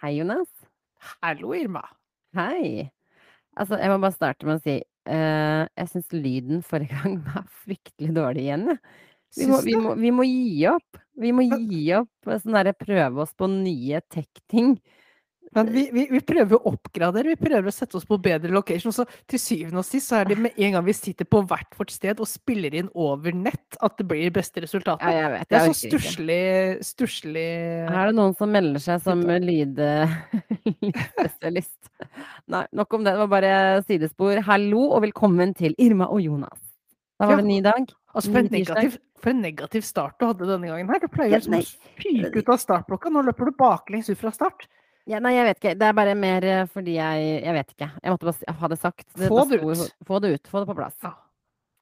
[0.00, 0.48] Hei, Jonas.
[1.20, 1.82] Hallo, Irma.
[2.32, 2.86] Hei.
[3.52, 7.44] Altså, jeg må bare starte med å si uh, jeg syns lyden forrige gang var
[7.66, 8.64] fryktelig dårlig igjen.
[9.36, 11.02] Vi må, vi, må, vi må gi opp.
[11.20, 14.78] Vi må gi opp sånn derre prøve oss på nye tech-ting.
[15.56, 18.92] Men vi, vi, vi prøver å oppgradere, vi prøver å sette oss på bedre location.
[18.94, 21.74] Så til syvende og sist så er det med en gang vi sitter på hvert
[21.78, 25.10] vårt sted og spiller inn over nett, at det blir det beste Ja, resultatet.
[25.16, 25.48] jeg vet.
[25.50, 25.98] Det er så ikke.
[25.98, 26.38] stusslig
[26.86, 27.48] stusslig
[27.90, 29.18] Er det noen som melder seg som
[30.80, 31.80] lydspesialist?
[32.50, 33.12] Nei, nok om det.
[33.16, 33.52] Det var bare
[33.90, 34.38] sidespor.
[34.46, 36.60] Hallo og velkommen til Irma og Jonas.
[37.20, 37.84] Da var det en ny dag.
[38.14, 41.00] altså for en, negativ, for en negativ start du hadde denne gangen her.
[41.02, 41.62] Du pleier Ja, liksom å
[42.00, 44.64] fyke ut av startblokka, nå løper du baklengs ut fra start.
[45.10, 45.72] Ja, nei, jeg vet ikke.
[45.80, 47.88] Det er bare mer eh, fordi jeg Jeg vet ikke.
[48.04, 49.06] Jeg måtte bare ha det sagt.
[49.18, 49.96] Få det ut.
[50.06, 50.50] Få det ut.
[50.52, 50.96] Få det på plass.
[51.02, 51.12] Ja.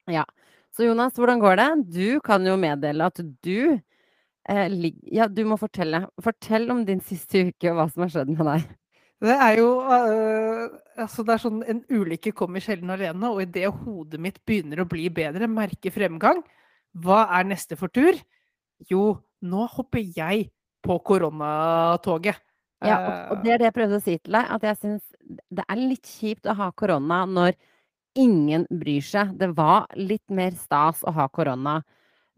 [0.09, 0.25] Ja.
[0.73, 1.69] Så Jonas, hvordan går det?
[1.93, 3.77] Du kan jo meddele at du
[4.49, 6.07] eh, lig- Ja, du må fortelle.
[6.21, 8.67] Fortell om din siste uke og hva som har skjedd med deg.
[9.19, 10.69] Det er jo øh,
[11.03, 14.87] altså det er sånn En ulykke kommer sjelden alene, og idet hodet mitt begynner å
[14.87, 16.39] bli bedre, merker fremgang,
[16.95, 18.15] hva er neste for tur?
[18.87, 20.47] Jo, nå hopper jeg
[20.81, 22.39] på koronatoget.
[22.85, 25.03] Ja, og, og det er det jeg prøvde å si til deg, at jeg syns
[25.51, 27.57] det er litt kjipt å ha korona når
[28.19, 29.35] ingen bryr seg.
[29.39, 31.79] Det var litt mer stas å ha korona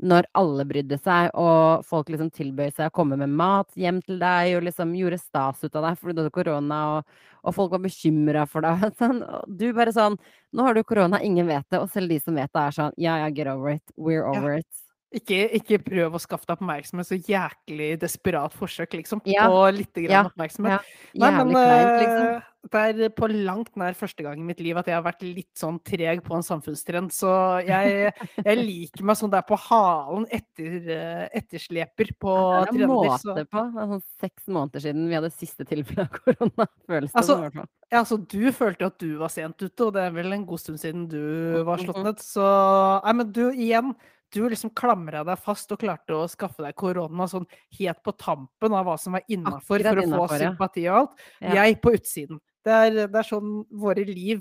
[0.01, 4.17] når alle brydde seg, og folk liksom tilbød seg å komme med mat hjem til
[4.21, 7.75] deg, og liksom gjorde stas ut av deg fordi du hadde korona, og, og folk
[7.75, 8.87] var bekymra for deg.
[9.01, 10.17] Sånn, du bare sånn
[10.57, 12.97] Nå har du korona, ingen vet det, og selv de som vet det, er sånn
[12.99, 13.93] Ja, ja, get over it.
[13.95, 14.41] We're Ja.
[14.41, 14.80] over it.
[15.11, 19.47] Ikke, ikke prøv å skaffe deg oppmerksomhet, så jæklig desperat forsøk, liksom, Ja.
[19.51, 20.23] på litt grann Ja.
[20.29, 20.79] oppmerksomhet.
[20.79, 20.79] Ja.
[21.19, 22.27] Nei, men kleint, liksom.
[22.37, 25.21] eh, det er på langt nær første gang i mitt liv at jeg har vært
[25.35, 27.11] litt sånn treg på en samfunnstrend.
[27.11, 27.27] Så
[27.67, 28.13] jeg,
[28.45, 32.87] jeg liker meg sånn der på halen etter, eh, ettersleper på Ja, det er trender.
[32.87, 33.35] måte Så.
[33.51, 33.73] på.
[33.73, 37.35] Det er sånn seks måneder siden vi hadde siste tilfelle av korona, føles det Altså,
[37.37, 37.69] i hvert fall.
[37.91, 40.59] Ja, altså, du følte at du var sent ute, og det er vel en god
[40.63, 42.03] stund siden du var slått Mhm.
[42.05, 42.17] ned.
[42.23, 43.93] Så Nei, men du, igjen.
[44.31, 47.47] Du liksom klamra deg fast og klarte å skaffe deg korona sånn
[47.79, 51.25] helt på tampen av hva som var innafor for å innenfor, få sympati og alt.
[51.39, 51.55] Ja.
[51.61, 52.39] Jeg på utsiden.
[52.63, 54.39] Det er, det er sånn våre liv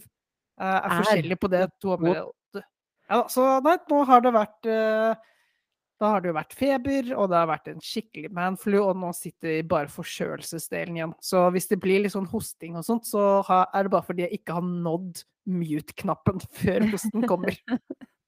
[0.60, 1.00] uh, er, Er.
[1.00, 2.28] forskjellige på det to området.
[3.10, 5.16] Ja, så nei, nå har det vært uh,
[5.98, 9.10] Da har det jo vært feber, og det har vært en skikkelig manflu, og nå
[9.16, 11.16] sitter vi bare forkjølelsesdelen igjen.
[11.24, 14.24] Så hvis det blir litt sånn hosting og sånt, så har, er det bare fordi
[14.24, 17.58] jeg ikke har nådd mute-knappen før hosten kommer.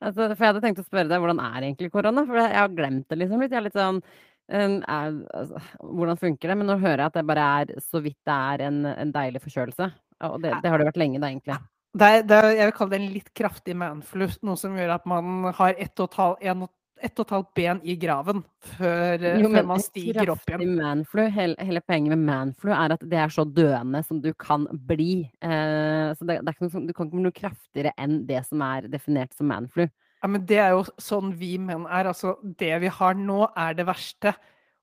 [0.00, 2.74] Altså, for jeg hadde tenkt å spørre deg hvordan er egentlig korona, for jeg har
[2.74, 3.54] glemt det liksom litt.
[3.54, 6.58] Jeg er litt sånn um, er, altså, Hvordan funker det?
[6.60, 9.42] Men nå hører jeg at det bare er så vidt det er en, en deilig
[9.46, 9.90] forkjølelse.
[10.26, 11.58] Og det, det har det vært lenge, da, egentlig.
[11.96, 14.96] Det er, det er, jeg vil kalle det en litt kraftig manflu, noe som gjør
[14.98, 17.96] at man har ett og et halvt, en og, ett og et halvt ben i
[18.00, 18.40] graven
[18.76, 20.76] før, Jo, før man stiger opp igjen.
[20.78, 24.64] manflu, hele, hele poenget med manflu er at det er så døende som du kan
[24.88, 25.28] bli.
[25.44, 28.42] Eh, så det, det er ikke noe, du kan ikke bli noe kraftigere enn det
[28.48, 29.84] som er definert som manflu.
[30.22, 32.08] Ja, men det er jo sånn vi menn er.
[32.10, 34.32] Altså, det vi har nå, er det verste.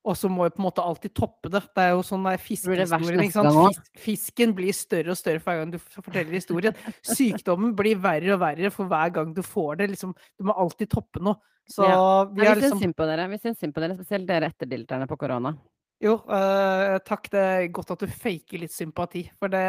[0.04, 1.62] Og så må vi på en måte alltid toppe det.
[1.72, 3.78] Det er jo sånn der fiskehistorien.
[4.04, 6.80] Fisken blir større og større for hver gang du forteller historien.
[7.08, 9.94] Sykdommen blir verre og verre for hver gang du får det.
[9.94, 11.40] Liksom, du må alltid toppe noe.
[11.72, 12.26] Så Ja.
[12.26, 14.52] vi har liksom vi syns synd på dere, vi syns synd på dere, spesielt dere
[14.52, 15.56] etterdilterne på korona.
[16.04, 17.30] Jo, uh, takk.
[17.32, 19.24] Det er godt at du faker litt sympati.
[19.40, 19.64] For det,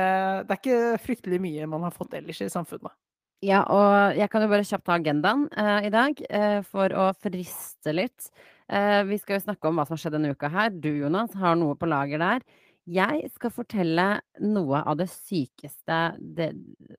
[0.49, 2.91] det er ikke fryktelig mye man har fått ellers i samfunnet.
[3.45, 7.12] Ja, og jeg kan jo bare kjapt ta agendaen uh, i dag, uh, for å
[7.15, 8.31] friste litt.
[8.73, 10.71] Eh, vi skal jo snakke om hva som har skjedd denne uka her.
[10.73, 12.45] Du, Jonas, har noe på lager der.
[12.85, 14.05] Jeg skal fortelle
[14.45, 16.01] noe av det sykeste,
[16.37, 16.51] det,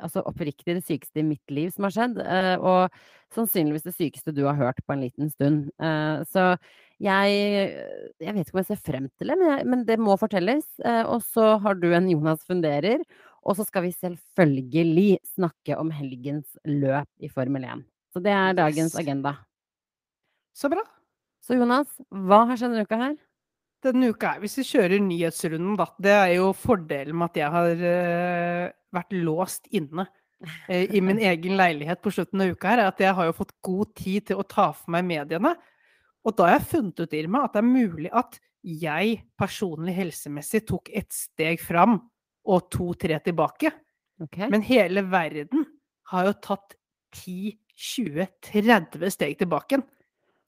[0.02, 2.18] altså oppriktig det sykeste i mitt liv som har skjedd.
[2.24, 2.90] eh, og
[3.36, 5.70] sannsynligvis det sykeste du har hørt på en liten stund.
[5.78, 6.56] Eh, så
[7.03, 7.76] jeg,
[8.24, 10.66] jeg vet ikke om jeg ser frem til det, men, jeg, men det må fortelles.
[11.12, 13.03] Og så har du en Jonas funderer.
[13.46, 17.86] Og så skal vi selvfølgelig snakke om helgens løp i Formel 1.
[18.16, 19.36] Så det er dagens agenda.
[20.56, 20.94] Så bra.
[21.46, 23.16] Så Jonas, hva har skjedd denne uka her?
[23.86, 25.86] Denne uka her, hvis vi kjører nyhetsrunden, da.
[26.02, 28.64] Det er jo fordelen med at jeg har uh,
[28.97, 33.06] vært låst inne uh, i min egen leilighet på slutten av uka her, er at
[33.06, 35.53] jeg har jo fått god tid til å ta for meg mediene.
[36.26, 40.64] Og da har jeg funnet ut, Irma, at det er mulig at jeg personlig helsemessig
[40.66, 42.00] tok et steg fram
[42.50, 43.70] og to-tre tilbake.
[44.26, 44.50] Okay.
[44.50, 45.68] Men hele verden
[46.09, 46.74] har jo tatt
[47.22, 49.84] 10-20-30 steg tilbake.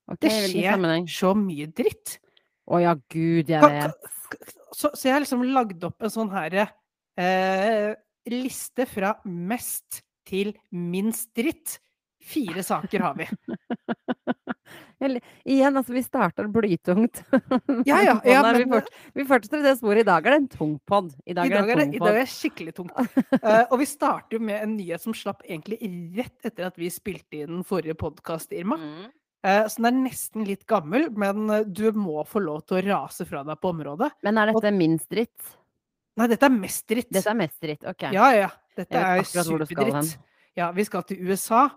[0.07, 2.17] Ok, Det skjer så mye dritt.
[2.67, 4.11] Å ja, gud, jeg vet.
[4.75, 7.93] Så, så jeg har liksom lagd opp en sånn her eh,
[8.29, 11.77] liste fra mest til minst dritt.
[12.27, 13.27] Fire saker har vi.
[14.99, 17.21] Eller, igjen, altså, vi starter blytungt.
[17.85, 20.01] Ja, ja, ja, Podden vi, men- fort, vi fortsetter i det sporet.
[20.01, 21.13] I dag er det en tung pod.
[21.23, 22.97] I dag I dag er det i dag er det skikkelig tungt.
[22.97, 25.79] uh, og vi starter jo med en nyhet som slapp egentlig
[26.17, 28.79] rett etter at vi spilte inn forrige podkast, Irma.
[28.81, 29.07] Mm.
[29.45, 32.85] Eh, så den er nesten litt gammel, men eh, du må få lov til å
[32.87, 34.11] rase fra deg på området.
[34.23, 35.53] Men er dette minst dritt?
[36.17, 37.11] Nei, dette er mest dritt.
[37.13, 38.07] Dette er mest dritt, OK.
[38.11, 38.49] Ja, ja.
[38.75, 40.17] Dette er superdritt.
[40.57, 41.67] Ja, vi skal til USA,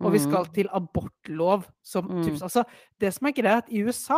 [0.00, 0.30] og vi Mm.
[0.30, 2.24] skal til abortlov som Mm.
[2.24, 2.40] tips.
[2.42, 2.64] Altså,
[2.98, 4.16] det som er greia, at i USA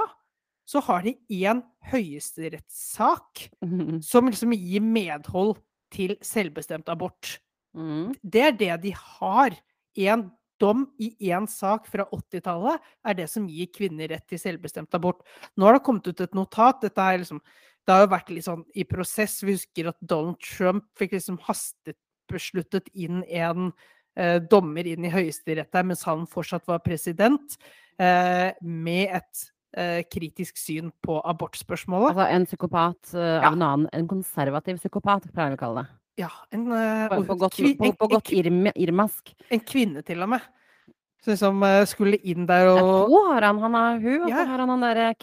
[0.65, 4.03] så har de én høyesterettssak Mm.
[4.03, 5.59] som liksom gir medhold
[5.91, 7.39] til selvbestemt abort.
[7.77, 8.15] Mm.
[8.25, 9.51] Det er det de har.
[9.97, 10.31] En
[10.63, 12.81] dom i én sak fra 80-tallet
[13.11, 15.25] er det som gir kvinner rett til selvbestemt abort.
[15.59, 16.81] Nå har det kommet ut et notat.
[16.87, 17.43] Dette er liksom,
[17.83, 19.41] det har jo vært litt sånn i prosess.
[19.43, 23.73] Vi husker at Donald Trump fikk liksom hastebesluttet inn en
[24.17, 27.59] eh, dommer inn i Høyesterett der mens han fortsatt var president,
[27.99, 32.13] eh, med et eh, kritisk syn på abortspørsmålet.
[32.15, 33.51] Altså en psykopat eh, Ja.
[33.53, 35.99] en annen En konservativ psykopat, pleier vi å kalle det.
[36.21, 39.33] Ja, en, eh, På, på godt, kvi- på, på en godt irm, irmask.
[39.51, 40.41] en kvinne til og med.
[41.23, 43.59] Som liksom skulle inn der Ja, og to har han.
[43.63, 45.15] Han har hun, og så har han han derre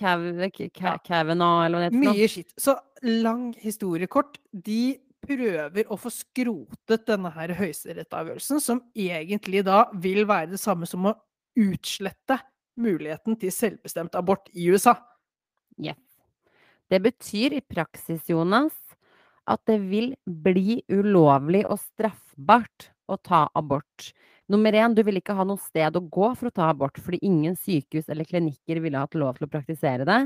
[0.79, 0.97] Ja.
[1.03, 2.13] Kavanaugh, eller hva det heter.
[2.15, 2.53] Mye skitt.
[2.57, 4.37] Så lang historiekort.
[4.53, 4.97] De
[5.27, 11.05] prøver å få skrotet denne her høyesterettsavgjørelsen, som egentlig da vil være det samme som
[11.05, 11.13] å
[11.59, 12.39] utslette
[12.79, 14.95] muligheten til selvbestemt abort i USA.
[15.77, 15.93] Ja.
[16.89, 18.71] Det betyr i praksis, Jonas,
[19.49, 24.11] at det vil bli ulovlig og straffbart å ta abort.
[24.49, 27.19] Nummer én, du vil ikke ha noe sted å gå for å ta abort, fordi
[27.25, 30.23] ingen sykehus eller klinikker ville hatt lov til å praktisere det.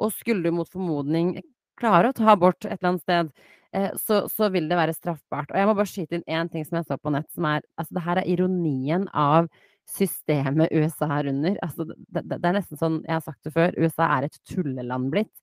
[0.00, 1.34] Og skulle du mot formodning
[1.76, 3.32] klare å ta abort et eller annet sted,
[3.76, 5.52] eh, så, så vil det være straffbart.
[5.52, 7.64] Og jeg må bare skyte inn én ting som jeg så på nett, som er
[7.76, 9.50] Altså, det her er ironien av
[9.86, 11.58] systemet USA er under.
[11.64, 15.12] Altså, det, det, er nesten sånn, jeg har sagt det før, USA er et tulleland
[15.12, 15.34] blitt.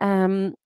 [0.00, 0.56] Det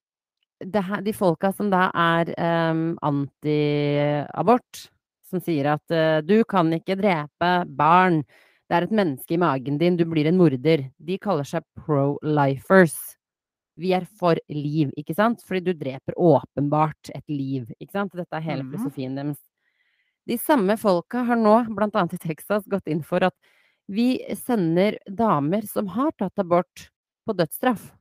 [0.61, 2.31] her, de folka som da er
[2.71, 4.85] um, anti-abort,
[5.29, 8.21] som sier at uh, du kan ikke drepe barn,
[8.69, 12.95] det er et menneske i magen din, du blir en morder, de kaller seg pro-lifers.
[13.79, 15.41] Vi er for liv, ikke sant?
[15.47, 18.13] Fordi du dreper åpenbart et liv, ikke sant?
[18.15, 18.71] Dette er hele Mhm.
[18.71, 19.39] filosofien deres.
[20.27, 23.33] De samme folka har nå, annet i Texas, gått inn for at
[23.89, 26.89] vi sender damer som har tatt abort,
[27.27, 27.91] på dødsstraff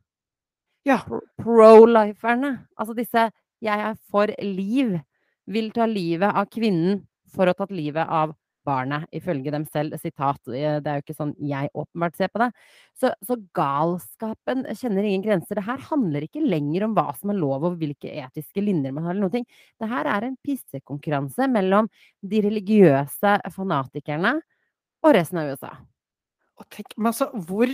[0.89, 0.99] Ja.
[1.07, 3.31] pro- pro-liferne, altså disse
[3.63, 5.01] 'jeg er for liv',
[5.47, 8.35] vil ta livet av kvinnen for å ha tatt livet av
[8.65, 9.99] barnet, ifølge dem selv.
[9.99, 10.39] Sitat.
[10.49, 12.53] eh, Det er jo ikke sånn jeg åpenbart ser på det.
[12.95, 15.57] Så, så galskapen kjenner ingen grenser.
[15.57, 19.05] Det her handler ikke lenger om hva som er lov og hvilke etiske linjer man
[19.05, 19.47] har, eller noen ting.
[19.81, 21.89] Det her er en pissekonkurranse mellom
[22.23, 24.41] de religiøse fanatikerne
[25.03, 25.73] og resten av USA.
[26.61, 27.67] Og tenk, men altså, hvor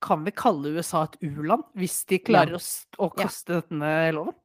[0.00, 2.60] kan vi kalle USA et u-land, hvis de klarer å,
[2.98, 3.64] å, kaste Ja.
[3.68, 4.36] denne loven?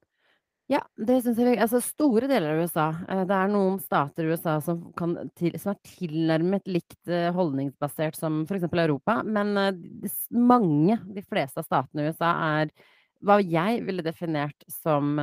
[0.72, 1.58] Ja, det syns jeg.
[1.60, 2.86] Altså store deler av USA.
[3.10, 7.30] eh, Det er noen stater i USA som, kan til, som er tilnærmet likt eh,
[7.36, 8.64] holdningsbasert som f.eks.
[8.72, 9.22] Europa.
[9.28, 12.72] Men eh, mange, de fleste av statene i USA, er
[13.24, 15.14] hva jeg ville definert som,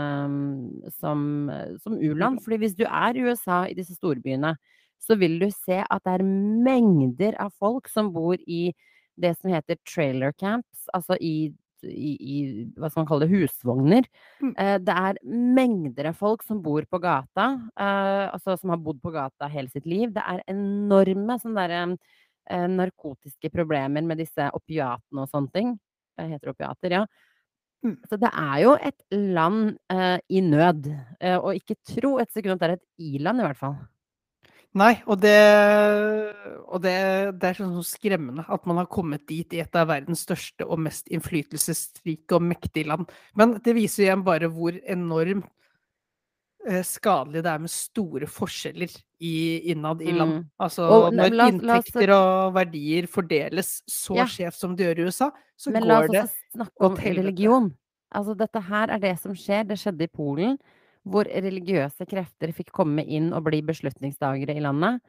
[1.00, 1.50] som,
[1.82, 2.38] som u-land.
[2.40, 4.54] Fordi hvis du er i USA, i disse storbyene,
[5.00, 8.70] så vil du se at det er mengder av folk som bor i
[9.16, 11.50] det som heter trailer camps, altså i,
[11.86, 12.36] i, i
[12.76, 14.08] hva skal man kalle det, husvogner.
[14.42, 14.54] Mm.
[14.54, 15.20] Eh, det er
[15.58, 19.72] mengder av folk som bor på gata, eh, altså som har bodd på gata hele
[19.72, 20.12] sitt liv.
[20.16, 25.74] Det er enorme sånne derre eh, narkotiske problemer med disse opiatene og sånne ting.
[26.18, 27.04] Det heter opiater, ja.
[27.80, 27.96] Mm.
[28.10, 30.90] Så det er jo et land eh, i nød.
[31.20, 33.78] Eh, og ikke tro et sekund at det er et i-land, i hvert fall.
[34.78, 35.34] Nei, og det,
[36.70, 36.94] og det,
[37.42, 40.78] det er sånn skremmende at man har kommet dit i et av verdens største og
[40.84, 43.10] mest innflytelsesrike og mektige land.
[43.34, 45.48] Men det viser igjen bare hvor enormt
[46.68, 49.34] eh, skadelig det er med store forskjeller i,
[49.74, 50.38] innad i land.
[50.38, 50.48] Mm.
[50.62, 54.30] Altså Og når la inntekter la oss- og verdier fordeles så Ja.
[54.30, 56.96] skjevt som det gjør i USA, så Men la oss går det også snakke om
[56.96, 57.72] religion.
[58.14, 59.66] Altså, dette her er det som skjer.
[59.66, 60.58] Det skjedde i Polen,
[61.10, 65.00] hvor religiøse krefter fikk komme inn og bli beslutningsdagere i landet.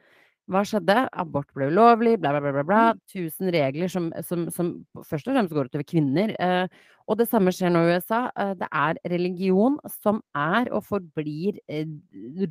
[0.50, 1.04] Hva skjedde?
[1.14, 2.52] Abort ble ulovlig, bla, bla, bla.
[2.56, 2.80] bla, bla.
[3.10, 4.72] Tusen regler som, som, som
[5.06, 6.34] først og fremst går utover kvinner.
[6.34, 6.66] Eh,
[7.06, 8.24] og det samme skjer nå i USA.
[8.34, 11.86] Eh, det er religion som er og forblir eh,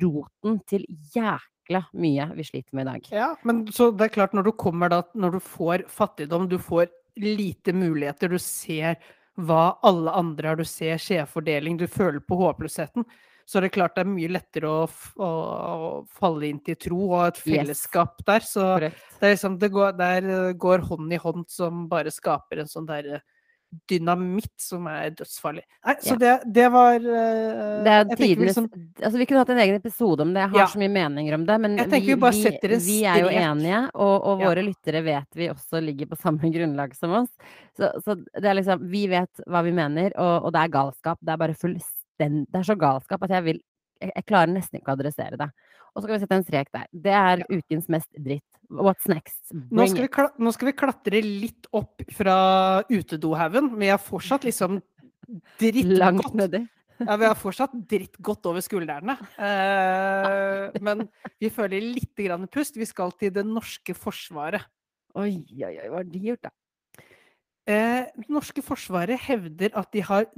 [0.00, 3.10] roten til jækla mye vi sliter med i dag.
[3.12, 6.58] Ja, men så det er klart, når du kommer da, når du får fattigdom, du
[6.62, 6.88] får
[7.20, 8.96] lite muligheter, du ser
[9.36, 13.04] hva alle andre har, du ser skjevfordeling, du føler på håpløsheten,
[13.46, 14.86] så er det klart det er mye lettere å,
[15.18, 17.58] å, å falle inn til tro og et Yes.
[17.58, 18.40] fellesskap der.
[18.46, 19.04] Så Correct.
[19.20, 22.70] det er liksom, det går, der eh, går hånd i hånd som bare skaper en
[22.70, 23.24] sånn der eh,
[23.88, 25.62] dynamitt som er dødsfarlig.
[25.86, 26.16] Nei, så Ja.
[26.20, 28.66] det, det var uh, Det er tidenes liksom,
[29.00, 30.42] Altså, vi kunne hatt en egen episode om det.
[30.42, 30.66] Jeg har Ja.
[30.66, 31.56] så mye meninger om det.
[31.60, 34.48] Men vi, vi vi, vi er jo enige, og, og Ja.
[34.50, 37.30] våre lyttere vet vi også ligger på samme grunnlag som oss.
[37.76, 41.18] Så, så det er liksom Vi vet hva vi mener, og, og det er galskap.
[41.24, 42.28] Det er bare fullstendig Det
[42.58, 43.62] er så galskap at jeg vil
[44.02, 45.48] jeg, jeg klarer nesten ikke å adressere det.
[45.92, 46.86] Og så kan vi sette en strek der.
[47.04, 48.46] Det er ukens mest dritt.
[48.72, 49.40] What's next?
[49.52, 52.36] nå skal, vi nå skal vi klatre litt opp fra
[52.88, 54.80] utedohaugen, men jeg har fortsatt liksom
[55.60, 56.38] dritt Langt godt.
[56.40, 56.62] nedi.
[57.02, 59.16] Ja, vi har fortsatt dritt godt over skuldrene.
[59.36, 61.06] Eh, men
[61.42, 62.78] vi føler litt grann pust.
[62.78, 64.64] Vi skal til det norske forsvaret.
[65.18, 66.52] Oi, oi, oi, hva har de gjort, da?
[67.68, 70.30] Eh, det norske forsvaret hevder at de har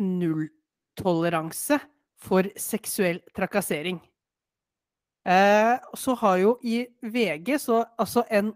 [0.94, 1.80] nulltoleranse
[2.16, 4.00] for seksuell trakassering.
[5.26, 8.54] Eh, så har jo i VG så altså en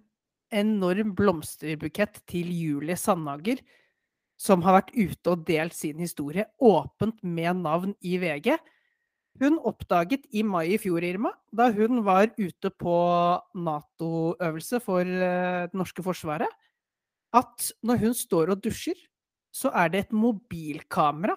[0.50, 3.58] enorm blomsterbukett til Julie Sandhager,
[4.38, 8.56] som har vært ute og delt sin historie åpent med navn i VG.
[9.40, 12.94] Hun oppdaget i mai i fjor, Irma, da hun var ute på
[13.54, 16.48] Nato-øvelse for eh, det norske forsvaret,
[17.32, 18.96] at når hun står og dusjer,
[19.52, 21.36] så er det et mobilkamera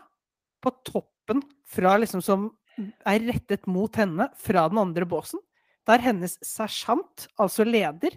[0.62, 2.50] på toppen fra liksom som
[2.80, 5.42] er rettet mot henne fra den andre båsen,
[5.88, 8.16] der hennes sersjant, altså leder,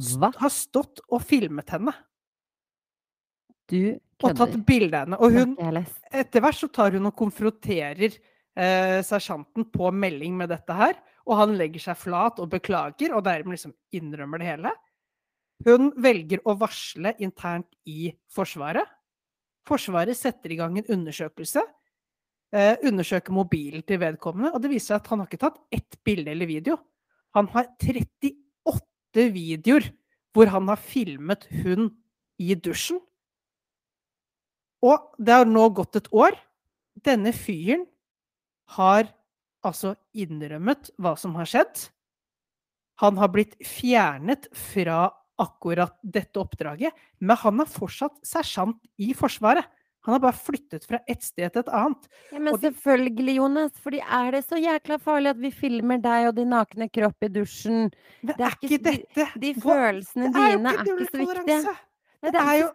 [0.00, 0.30] Hva?
[0.36, 1.92] har stått og filmet henne
[3.68, 4.64] Du og tatt kødder.
[4.68, 5.18] bilde av henne.
[5.20, 5.56] Og hun,
[6.12, 11.38] etter hvert så tar hun og konfronterer eh, sersjanten på melding med dette her, og
[11.38, 14.72] han legger seg flat og beklager, og dermed liksom innrømmer det hele.
[15.66, 18.88] Hun velger å varsle internt i Forsvaret.
[19.68, 21.62] Forsvaret setter i gang en undersøkelse.
[22.50, 25.98] Eh, undersøker mobilen til vedkommende, og det viser seg at han har ikke tatt ett
[26.06, 26.78] bilde eller video.
[27.36, 29.86] Han har 38 videoer
[30.34, 31.90] hvor han har filmet hun
[32.42, 32.98] i dusjen.
[34.82, 36.34] Og det har nå gått et år.
[37.04, 37.84] Denne fyren
[38.76, 39.10] har
[39.66, 41.90] altså innrømmet hva som har skjedd.
[43.02, 45.08] Han har blitt fjernet fra
[45.40, 49.64] akkurat dette oppdraget, men han er fortsatt sersjant i Forsvaret.
[50.06, 52.06] Han har bare flyttet fra et sted til et annet.
[52.32, 53.72] Ja, men Og de- selvfølgelig, Jonas.
[53.84, 57.28] Fordi er det så jækla farlig at vi filmer deg og din nakne kropp i
[57.28, 57.90] dusjen?
[58.22, 61.76] Men Det er ikke dette De de følelsene dine er er ikke så viktige.
[62.22, 62.70] Det er jo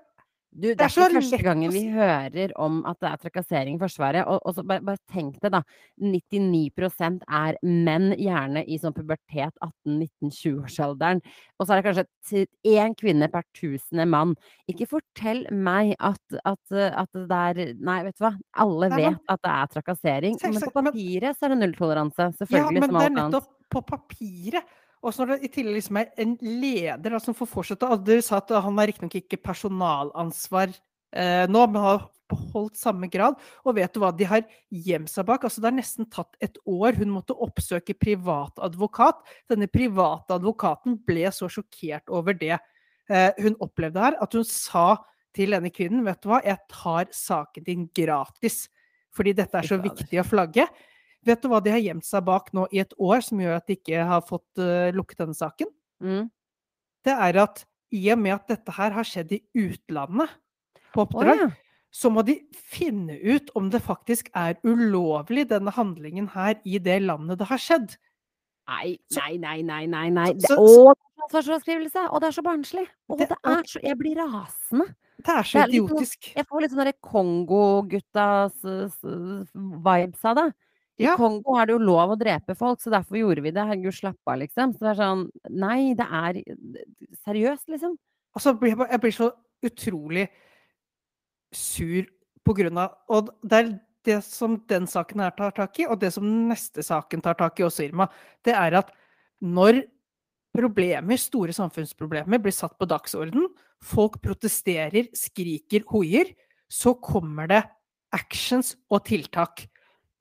[0.55, 4.23] Du, det er ikke første gangen vi hører om at det er trakassering i Forsvaret.
[4.23, 5.59] Og, og så bare, bare tenk det, da.
[5.99, 11.19] 99% er menn, gjerne i sånn pubertet 18-19-20-årsalderen.
[11.59, 14.31] Og så er det kanskje én kvinne per tusende mann.
[14.71, 18.33] Ikke fortell meg at, at, at det er Nei, vet du hva.
[18.63, 20.39] Alle Nei, vet at det er trakassering.
[20.45, 22.31] Men på papiret så er det nulltoleranse.
[22.39, 23.35] Selvfølgelig, Ja, men som det er alt annet.
[23.35, 24.75] nettopp på papiret.
[25.05, 28.09] Og så når det i tillegg liksom er en leder da, som får fortsette Du
[28.09, 33.37] Dere sa at han har riktignok ikke personalansvar eh, nå, men har beholdt samme grad.
[33.65, 35.45] Og vet du hva de har gjemt seg bak?
[35.45, 36.97] Altså, det har nesten tatt et år.
[36.97, 39.21] Hun måtte oppsøke privat advokat.
[39.51, 44.87] Denne private advokaten ble så sjokkert over det eh, hun opplevde her, at hun sa
[45.35, 48.65] til denne kvinnen Vet du hva, jeg tar saken din gratis.
[49.15, 50.65] Fordi dette er så viktig å flagge.
[51.25, 53.65] Vet du hva de har gjemt seg bak nå i et år, som gjør at
[53.67, 55.67] de ikke har fått uh, lukket denne saken?
[56.03, 56.27] Mm.
[57.05, 57.63] Det er at
[57.95, 60.29] i og med at dette her har skjedd i utlandet
[60.93, 61.49] på oppdrag, oppdrag, ja.
[61.95, 66.99] så må de finne ut om det faktisk er ulovlig, denne handlingen her, i det
[67.05, 67.95] landet det har skjedd.
[68.67, 70.09] Nei, nei, nei, nei, nei.
[70.09, 70.29] nei.
[70.41, 70.93] så- så- å,
[71.25, 72.05] ansvarsfraskrivelse!
[72.09, 72.85] Å, det er så barnslig!
[73.09, 74.87] Å, Det- det er så Jeg blir rasende.
[75.25, 76.33] Det er så Det er litt sånn- idiotisk.
[76.35, 80.47] Jeg får litt sånn Kongo-guttas s- vibes av det.
[80.97, 81.15] I Ja.
[81.19, 83.63] Kongo er det jo lov å drepe folk, så derfor gjorde vi det.
[83.67, 84.73] Herregud, slapp av, liksom.
[84.73, 86.39] Så det er sånn Nei, det er
[87.25, 87.97] seriøst, liksom.
[88.35, 89.31] Altså, jeg blir, så
[89.65, 90.29] utrolig
[91.55, 92.05] sur
[92.45, 93.69] på grunn av Og det er
[94.05, 97.59] det som den saken her tar tak i, og det som neste saken tar tak
[97.59, 98.05] i også, Irma,
[98.45, 98.91] det er at
[99.41, 99.81] når
[100.55, 103.49] problemer, store samfunnsproblemer, blir satt på dagsorden,
[103.83, 106.29] folk protesterer, skriker, hoier,
[106.69, 107.63] så kommer det
[108.13, 109.65] actions og tiltak.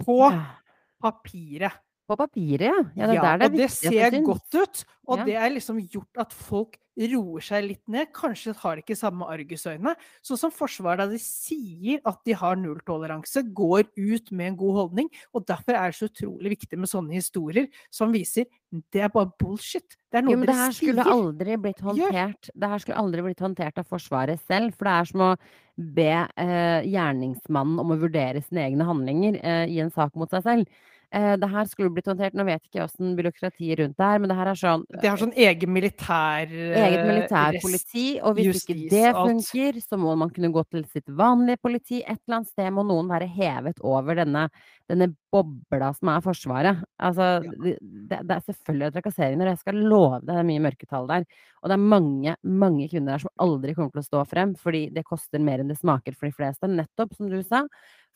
[0.01, 0.64] På Ja.
[1.05, 1.83] Papiret.
[2.05, 2.81] På papiret, ja.
[2.97, 4.85] ja det Ja, det og det ser godt ut.
[5.09, 5.25] Og Ja.
[5.25, 8.13] det er liksom gjort at folk roer seg litt ned.
[8.15, 9.95] Kanskje har de ikke samme argusøyne.
[10.23, 14.75] Sånn som Forsvaret, da de sier at de har nulltoleranse, går ut med en god
[14.79, 15.09] holdning.
[15.35, 18.47] Og derfor er det så utrolig viktig med sånne historier som viser
[18.93, 19.97] det er bare bullshit.
[20.11, 21.13] Det er noe Jo, men det her skulle sier.
[21.13, 25.11] aldri blitt håndtert Det her skulle aldri blitt håndtert av Forsvaret selv, for det er
[25.11, 25.37] som å
[25.77, 30.43] be eh, gjerningsmannen om å vurdere sine egne handlinger eh, i en sak mot seg
[30.47, 30.69] selv.
[31.15, 34.19] Eh, det her skulle blitt håndtert Nå vet ikke jeg åssen byråkratiet rundt det er,
[34.23, 38.49] men det her er sånn De har sånn egen militær Eget eh, militærpoliti, og hvis
[38.59, 39.21] ikke justis, det alt.
[39.31, 42.01] funker, så må man kunne gå til sitt vanlige politi.
[42.03, 44.49] Et eller annet sted må noen være hevet over denne,
[44.91, 46.83] denne bobla som er Forsvaret.
[46.99, 47.55] Altså, Ja.
[47.63, 47.77] det,
[48.11, 51.27] det det er selvfølgelig trakasseringer, og jeg skal love deg det er mye mørketall der.
[51.63, 54.89] Og det er mange, mange kvinner der som aldri kommer til å stå frem, fordi
[54.93, 56.69] det koster mer enn det smaker for de fleste.
[56.69, 57.63] Nettopp, som du sa.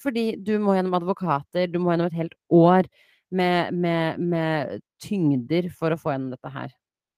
[0.02, 2.82] Fordi du må gjennom advokater, du må gjennom et helt år
[3.34, 6.68] med, med, med tyngder for å få gjennom dette her.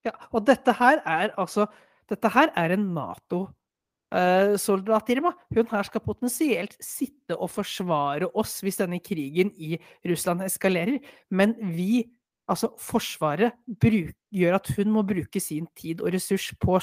[0.06, 1.62] Ja, og dette her er altså
[2.10, 5.30] Dette her er en Nato-soldat, Irma.
[5.54, 9.78] Hun her skal potensielt sitte og forsvare oss hvis denne krigen i
[10.10, 10.98] Russland eskalerer.
[11.30, 12.10] Men vi,
[12.50, 16.82] altså Forsvaret, bruk, gjør at hun må bruke sin tid og ressurs på å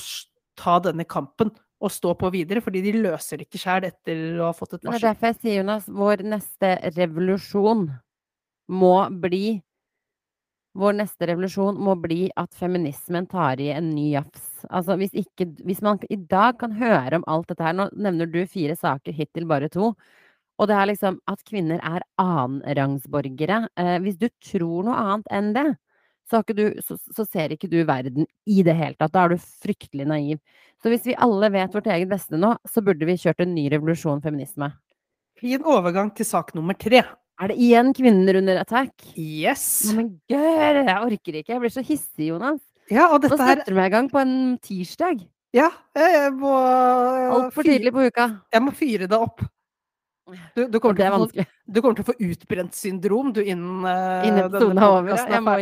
[0.56, 4.50] ta denne kampen og stå på videre, fordi de løser det ikke sjøl etter å
[4.50, 4.98] ha fått et varsel.
[4.98, 7.88] det er derfor jeg sier, Jonas, vår neste revolusjon
[8.68, 9.62] må bli
[10.78, 14.44] Vår neste revolusjon må bli at feminismen tar i en ny jafs.
[14.70, 18.30] Altså hvis ikke Hvis man i dag kan høre om alt dette her Nå nevner
[18.30, 19.96] du fire saker, hittil bare to.
[20.58, 23.64] Og det er liksom at kvinner er annenrangsborgere.
[23.74, 25.66] Eh, hvis du tror noe annet enn det,
[26.30, 29.14] så, du, så, så ser ikke du verden i det hele tatt.
[29.16, 30.42] Da er du fryktelig naiv.
[30.84, 33.66] Så hvis vi alle vet vårt eget beste nå, så burde vi kjørt en ny
[33.74, 34.70] revolusjon feminisme.
[35.38, 37.04] Fin overgang til sak nummer tre.
[37.38, 38.94] Er det igjen kvinner under attack?
[39.14, 39.66] Yes!
[39.92, 41.54] Å, men gør, jeg orker ikke.
[41.54, 42.62] Jeg blir så hissig, Jonas.
[42.90, 45.22] Ja, og dette her setter du meg i gang på en tirsdag.
[45.56, 48.28] Ja, jeg jeg må Altfor tidlig på uka.
[48.54, 49.46] Jeg må fyre deg opp.
[50.58, 54.26] Du, du, kommer det få, du kommer til å få utbrent syndrom du innen uh,
[54.28, 55.22] Innen episoden er over.
[55.22, 55.54] Jeg må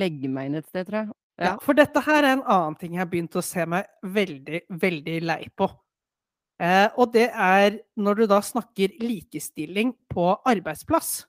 [0.00, 1.10] legge meg inn et sted, tror jeg.
[1.38, 4.60] Ja, for dette her er en annen ting jeg har begynt å se meg veldig,
[4.70, 5.66] veldig lei på.
[6.62, 11.24] Eh, og det er når du da snakker likestilling på arbeidsplass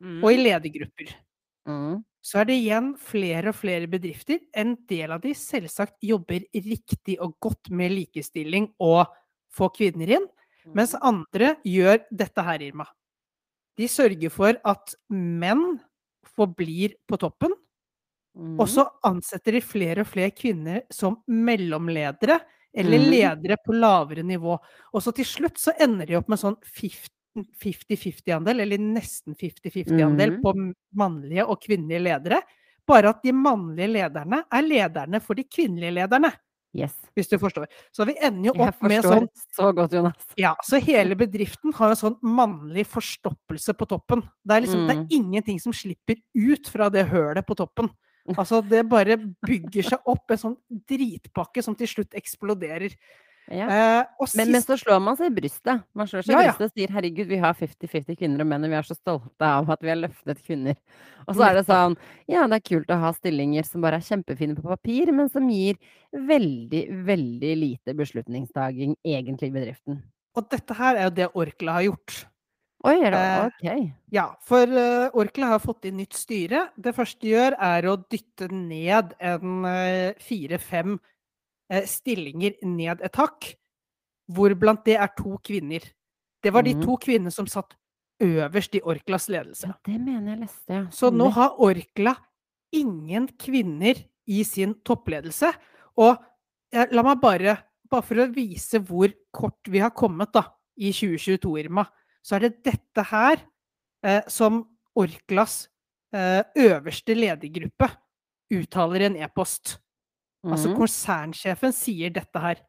[0.00, 0.22] Mm.
[0.22, 1.08] og i ledergrupper.
[1.66, 2.04] Mm.
[2.22, 4.38] Så er det igjen flere og flere bedrifter.
[4.54, 9.06] En del av de selvsagt jobber riktig og godt med likestilling og
[9.50, 10.26] få kvinner inn.
[10.74, 11.00] Mens Mm.
[11.02, 12.86] andre gjør dette her, Irma.
[13.76, 15.80] De sørger for at menn
[16.24, 17.52] forblir på toppen,
[18.38, 18.54] Mm.
[18.60, 22.36] og så ansetter de flere og flere kvinner som mellomledere
[22.78, 23.06] eller mm.
[23.10, 24.54] ledere på lavere nivå.
[24.92, 30.42] Og så til slutt så ender de opp med sånn 50-50-andel, eller nesten 50-50-andel mm.
[30.44, 30.52] på
[31.00, 32.38] mannlige og kvinnelige ledere.
[32.88, 36.30] Bare at de mannlige lederne er lederne for de kvinnelige lederne,
[36.76, 36.92] Yes.
[37.16, 37.64] hvis du forstår.
[37.96, 39.24] Så vi ender jo opp med sånn
[39.56, 40.26] så godt, Jonas.
[40.38, 44.22] ja, så hele bedriften har en sånn mannlig forstoppelse på toppen.
[44.44, 45.00] Det er liksom, det Mm.
[45.00, 47.88] er ingenting som slipper ut fra det hølet på toppen.
[48.36, 50.58] Altså, det bare bygger seg opp en sånn
[50.90, 52.96] dritpakke som til slutt eksploderer.
[53.48, 53.64] Ja.
[53.64, 55.84] Eh, og Men, men så slår man seg i brystet.
[55.96, 56.52] Man slår seg Ja, i ja.
[56.52, 59.44] brystet og sier 'herregud, vi har 50-50 kvinner og menn, og vi er så stolte
[59.44, 60.76] av at vi har løftet kvinner'.
[61.26, 61.96] Og så er det sånn
[62.28, 65.48] Ja, det er kult å ha stillinger som bare er kjempefine på papir, men som
[65.48, 65.76] gir
[66.12, 70.02] veldig, veldig lite beslutningstaking egentlig i bedriften.
[70.36, 72.26] Og dette her er jo det Orkla har gjort.
[72.86, 73.20] Oi, er det
[73.66, 73.90] Eh.
[74.12, 76.68] Ja, for uh, Orkla har fått inn nytt styre.
[76.78, 80.94] Det første de gjør, er å dytte ned en eh, fire-fem
[81.70, 83.54] eh, stillinger ned et hakk,
[84.30, 85.82] hvorblant det er to kvinner.
[86.42, 86.84] Det var de Mhm.
[86.84, 87.74] to kvinnene som satt
[88.22, 89.66] øverst i Orklas ledelse.
[89.66, 90.84] Ja, det mener jeg leste, ja.
[90.90, 92.16] Så nå har Orkla
[92.72, 93.94] ingen kvinner
[94.28, 95.52] i sin toppledelse.
[95.98, 96.16] Og
[96.72, 97.58] eh, la meg bare,
[97.90, 100.44] bare for å vise hvor kort vi har kommet da,
[100.78, 101.84] i 2022, Irma,
[102.28, 103.40] så er det dette her
[104.04, 104.60] eh, som
[104.98, 105.62] Orklas
[106.12, 107.88] eh, øverste ledergruppe
[108.52, 109.78] uttaler i en e-post.
[110.44, 110.76] Altså Mhm.
[110.78, 112.60] konsernsjefen sier dette her.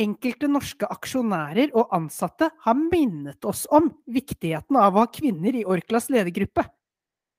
[0.00, 5.64] Enkelte norske aksjonærer og ansatte har minnet oss om viktigheten av å ha kvinner i
[5.64, 6.64] Orklas ledergruppe.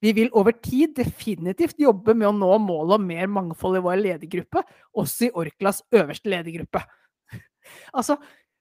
[0.04, 4.02] Vi vil over tid definitivt jobbe med å nå målet om mer mangfold i vår
[4.04, 4.64] ledergruppe,
[4.96, 6.84] også i Orklas øverste ledergruppe.
[7.94, 8.18] Altså,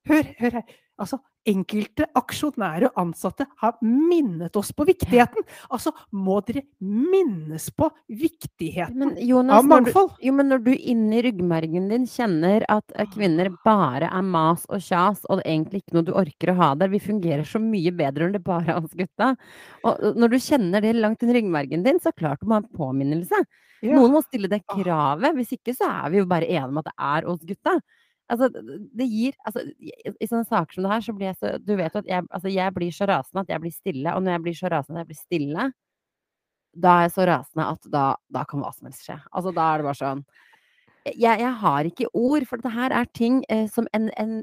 [0.08, 0.64] hør, hør her.
[1.02, 1.18] Altså,
[1.50, 5.42] enkelte aksjonærer og ansatte har minnet oss på viktigheten.
[5.74, 10.12] Altså, må dere minnes på viktigheten Men Jonas, av når du, mangfold?
[10.22, 14.78] jo, men når du inni ryggmargen din kjenner at eh, kvinner bare er mas og
[14.86, 17.58] kjas, og det er egentlig ikke noe du orker å ha der Vi fungerer så
[17.62, 19.32] mye bedre enn det bare er oss gutta.
[19.88, 22.62] Og når du kjenner det langt inn i ryggmargen din, så klart du må ha
[22.62, 23.42] en påminnelse.
[23.82, 23.96] Ja.
[23.98, 24.76] Noen må stille det Ah.
[24.78, 25.34] kravet.
[25.40, 27.80] Hvis ikke så er vi jo bare enige om at det er oss gutta.
[28.32, 29.92] Altså, det gir altså, i,
[30.24, 32.52] sånne saker som det her, så blir jeg så Du vet jo at jeg, altså,
[32.52, 34.14] jeg blir så rasende at jeg blir stille.
[34.14, 35.66] Og når jeg blir så rasende at jeg blir stille,
[36.72, 39.18] da er jeg så rasende at da, da kan hva som helst skje.
[39.30, 40.24] Altså, da er det bare sånn
[41.12, 44.36] Jeg, jeg har ikke ord, for dette her er ting eh, som en, en,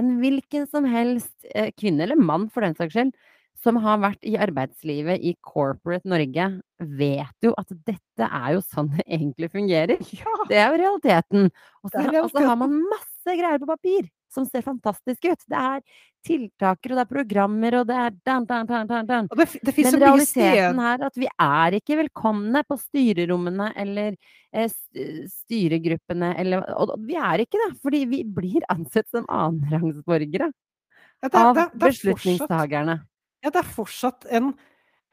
[0.00, 3.12] en hvilken som helst eh, kvinne, eller mann for den saks skyld,
[3.62, 6.46] som har vært i arbeidslivet i corporate Norge,
[6.78, 10.02] vet jo at dette er jo sånn det egentlig fungerer.
[10.14, 10.34] Ja!
[10.50, 11.50] Det er jo realiteten.
[11.82, 15.42] Og så har man masse greier på papir som ser fantastisk ut.
[15.48, 15.82] Det er
[16.26, 19.28] tiltaker, og det er programmer, og det er dan, dan, dan, dan, dan.
[19.32, 24.16] Det det Men realiteten er at vi er ikke velkomne på styrerommene eller,
[24.52, 24.68] eh,
[25.32, 30.52] styregruppene eller og og vi er ikke det, fordi vi blir ansett som annenrangsborgere
[31.22, 33.00] Ja, av er er beslutningstagerne.
[33.42, 34.54] Ja, det er fortsatt en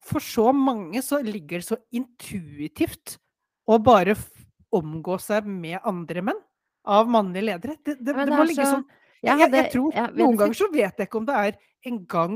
[0.06, 3.18] For så mange så ligger det så intuitivt
[3.66, 4.14] å bare
[4.70, 6.42] omgå seg med andre menn,
[6.86, 7.78] av mannlige ledere.
[7.84, 8.86] Det det det det må ligge så sånn
[9.26, 12.36] jeg jeg jeg tror jeg Noen ganger så vet jeg ikke om det er engang,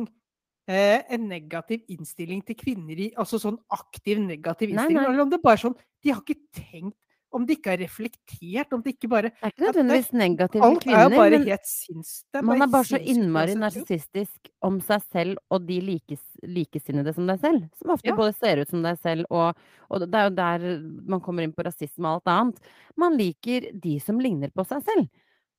[0.69, 5.11] eh, en negativ innstilling til kvinner i altså sånn aktiv negativ Nei, innstilling, nei.
[5.13, 6.97] eller om det bare er sånn De har ikke tenkt
[7.31, 10.65] Om de ikke har reflektert, om de ikke bare Det er ikke det nødvendigvis negativt
[10.65, 13.53] til Alt er jo kvinner, bare men helt sinns er man er bare så innmari
[13.53, 18.15] uansett, narsissistisk om seg selv og de likes likesinnede som deg selv, som ofte Ja.
[18.17, 19.55] både ser ut som deg selv og
[19.89, 20.65] og det er jo der
[21.09, 22.59] man kommer inn på rasisme og alt annet.
[22.97, 25.07] Man liker de som ligner på seg selv.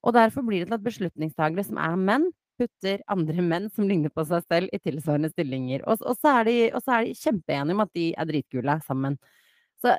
[0.07, 2.31] Og derfor blir det til at beslutningstagere som er menn,
[2.61, 5.83] putter andre menn som ligner på seg selv i tilsvarende stillinger.
[5.87, 8.81] Og og så er de og så er de kjempeenige om at de er dritkule
[8.87, 9.19] sammen.
[9.83, 9.97] Så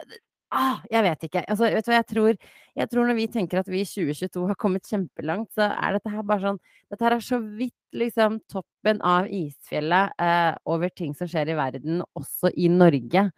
[0.51, 1.43] ah, jeg vet ikke.
[1.47, 2.39] Altså, vet du hva jeg tror?
[2.81, 6.13] Jeg tror når vi tenker at vi i 2022 har kommet kjempelangt, så er dette
[6.13, 6.61] her bare sånn
[6.91, 11.55] Dette her er så vidt liksom toppen av isfjellet, eh, over ting som skjer i
[11.55, 13.29] verden, også i Norge,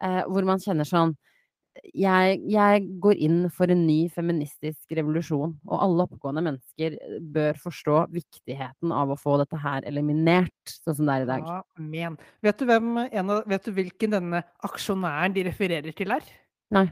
[0.00, 1.12] eh, hvor man kjenner sånn
[1.96, 6.98] jeg jeg går inn for en ny feministisk revolusjon, og alle oppegående mennesker
[7.34, 11.50] bør forstå viktigheten av å få dette her eliminert, sånn som det er i dag.
[11.80, 12.18] Amen.
[12.44, 16.32] Vet du hvem av vet du hvilken denne aksjonæren de refererer til er?
[16.72, 16.86] Nei.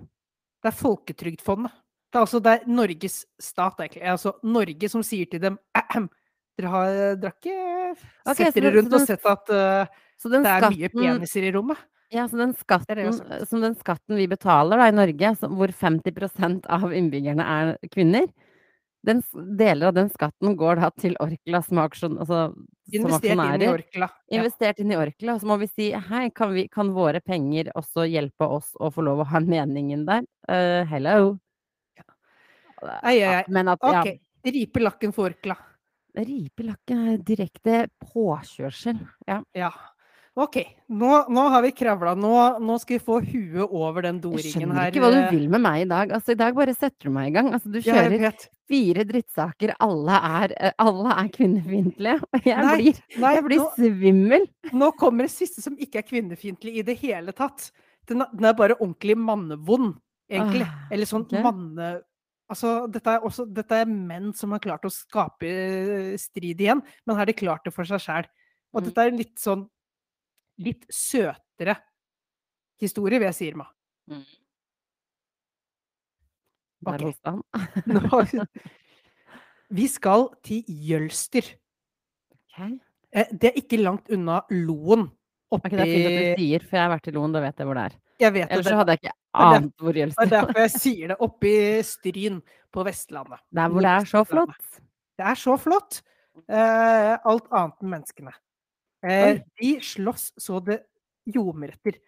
[0.61, 1.77] Det er Folketrygdfondet.
[2.11, 4.03] Det er altså det er Norges stat, egentlig.
[4.12, 6.11] Altså Norge som sier til dem «Ahem,
[6.61, 7.55] Dere har dere ikke
[8.29, 11.79] Ok, sett dere rundt den, og sett at uh, det er mye peniser i rommet?
[12.11, 16.66] Ja, så den skatten som den skatten vi betaler da i Norge, som hvor 50%
[16.66, 18.27] av innbyggerne er kvinner,
[19.06, 19.22] den
[19.58, 23.68] deler av den skatten går da til Orkla som aksjon altså som Investert inn i.
[23.70, 24.08] Orkla.
[24.26, 24.40] Ja.
[24.40, 27.70] Investert inn i Orkla, og så må vi si hei, kan vi kan våre penger
[27.78, 30.26] også hjelpe oss å få lov å ha meningen der?
[30.50, 31.38] Uh, hello.
[32.00, 32.06] Ja.
[33.00, 33.44] Ei, ei, ei.
[33.48, 34.20] men at ja, Ok.
[34.50, 35.56] Ripe lakken for Orkla.
[36.16, 38.98] ripe lakken er direkte påkjørsel.
[39.28, 39.42] Ja.
[39.54, 39.70] Ja.
[40.38, 40.57] Ok,
[40.95, 42.12] nå, nå har vi kravla.
[42.14, 42.31] Nå,
[42.62, 44.47] nå skal vi få huet over den doringen her.
[44.47, 45.31] Jeg skjønner ikke hva du eh.
[45.35, 46.12] vil med meg i dag.
[46.16, 47.49] Altså, i dag bare setter du meg i gang.
[47.57, 48.31] Altså, du kjører ja,
[48.71, 52.14] fire drittsaker, alle er, eh, alle er kvinnefiendtlige.
[52.38, 54.47] Og jeg Nei, blir, nei, jeg blir nå- svimmel.
[54.85, 57.66] Nå kommer det siste som ikke er kvinnefiendtlig i det hele tatt.
[58.09, 59.97] Den, den er bare ordentlig mannevond,
[60.31, 60.62] egentlig.
[60.71, 61.43] Ah, Eller sånn okay.
[61.45, 61.90] manne...
[62.51, 66.81] Altså, dette er også dette er menn som har klart å skape eh, strid igjen,
[67.07, 68.31] men har de klart det for seg sjæl.
[68.75, 68.87] Og Mm.
[68.88, 69.66] dette er litt sånn
[70.61, 71.77] litt søtere
[72.81, 73.66] historie, vil jeg si, Irma.
[74.11, 74.25] Mm.
[76.81, 76.92] Ok.
[76.96, 77.42] Der hosta han.
[77.92, 78.20] Nå,
[79.81, 81.51] vi skal til Jølster.
[82.33, 82.61] Ok.
[83.12, 85.09] Eh, Det er ikke langt unna Loen.
[85.51, 87.59] Ok, det er fint at du sier, for jeg har vært i Loen, da vet
[87.59, 87.96] jeg hvor det er.
[88.20, 88.70] Ellers det.
[88.70, 91.16] så hadde jeg ikke det ant hvor Det er Det er derfor jeg sier det.
[91.25, 91.55] Oppi
[91.88, 92.37] Stryn
[92.70, 93.40] på Vestlandet.
[93.57, 94.81] Der hvor det er så flott.
[95.18, 96.01] Det er så flott.
[96.49, 98.35] Eh, alt annet enn menneskene.
[99.06, 100.82] Eh, de slåss så det
[101.30, 101.98] ljomer etter.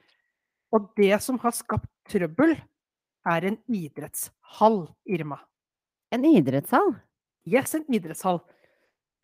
[0.72, 2.56] Og det som har skapt trøbbel,
[3.28, 5.38] er en idrettshall, Irma.
[6.12, 6.96] En idrettshall?
[7.46, 8.40] Yes, en idrettshall.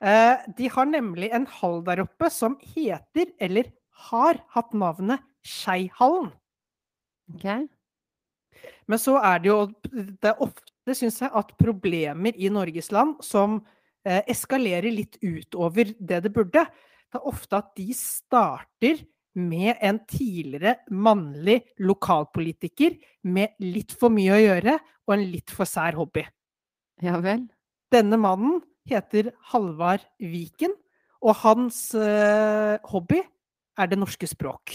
[0.05, 3.73] Eh, de har nemlig en hall der oppe som heter, eller
[4.09, 6.31] har hatt navnet, Skeihallen.
[7.35, 7.69] Ok.
[8.89, 9.59] Men så er det jo
[9.93, 13.61] Det er ofte, syns jeg, at problemer i Norges land som
[14.05, 16.65] eh, eskalerer litt utover det det burde.
[17.09, 19.05] Det er ofte at de starter
[19.39, 22.97] med en tidligere mannlig lokalpolitiker
[23.31, 24.75] med litt for mye å gjøre
[25.07, 26.25] og en litt for sær hobby.
[27.05, 27.47] Ja vel.
[27.93, 30.75] Denne mannen heter Halvard Viken,
[31.25, 33.23] og hans uh, hobby
[33.79, 34.75] er det norske språk.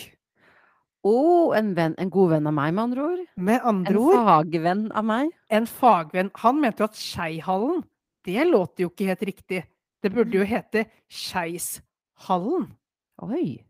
[1.03, 1.15] Å,
[1.57, 3.23] en en god venn av meg, med andre ord.
[3.35, 5.31] Med En andre ord fagvenn av meg.
[5.49, 6.31] en fagvenn.
[6.35, 7.83] Han mente jo at Skeihallen,
[8.23, 9.63] det låter jo ikke helt riktig.
[10.01, 11.83] Det burde jo hete Skeishallen.
[13.23, 13.63] Oi.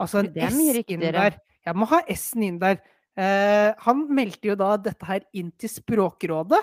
[0.00, 0.58] Altså en S
[0.90, 1.38] inn der.
[1.66, 2.80] Jeg må ha S-en inn der.
[3.16, 6.60] Eh, han meldte jo da dette her inn til Språkrådet,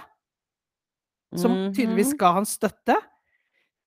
[1.37, 2.17] som tydeligvis Mhm.
[2.17, 2.95] ga han støtte.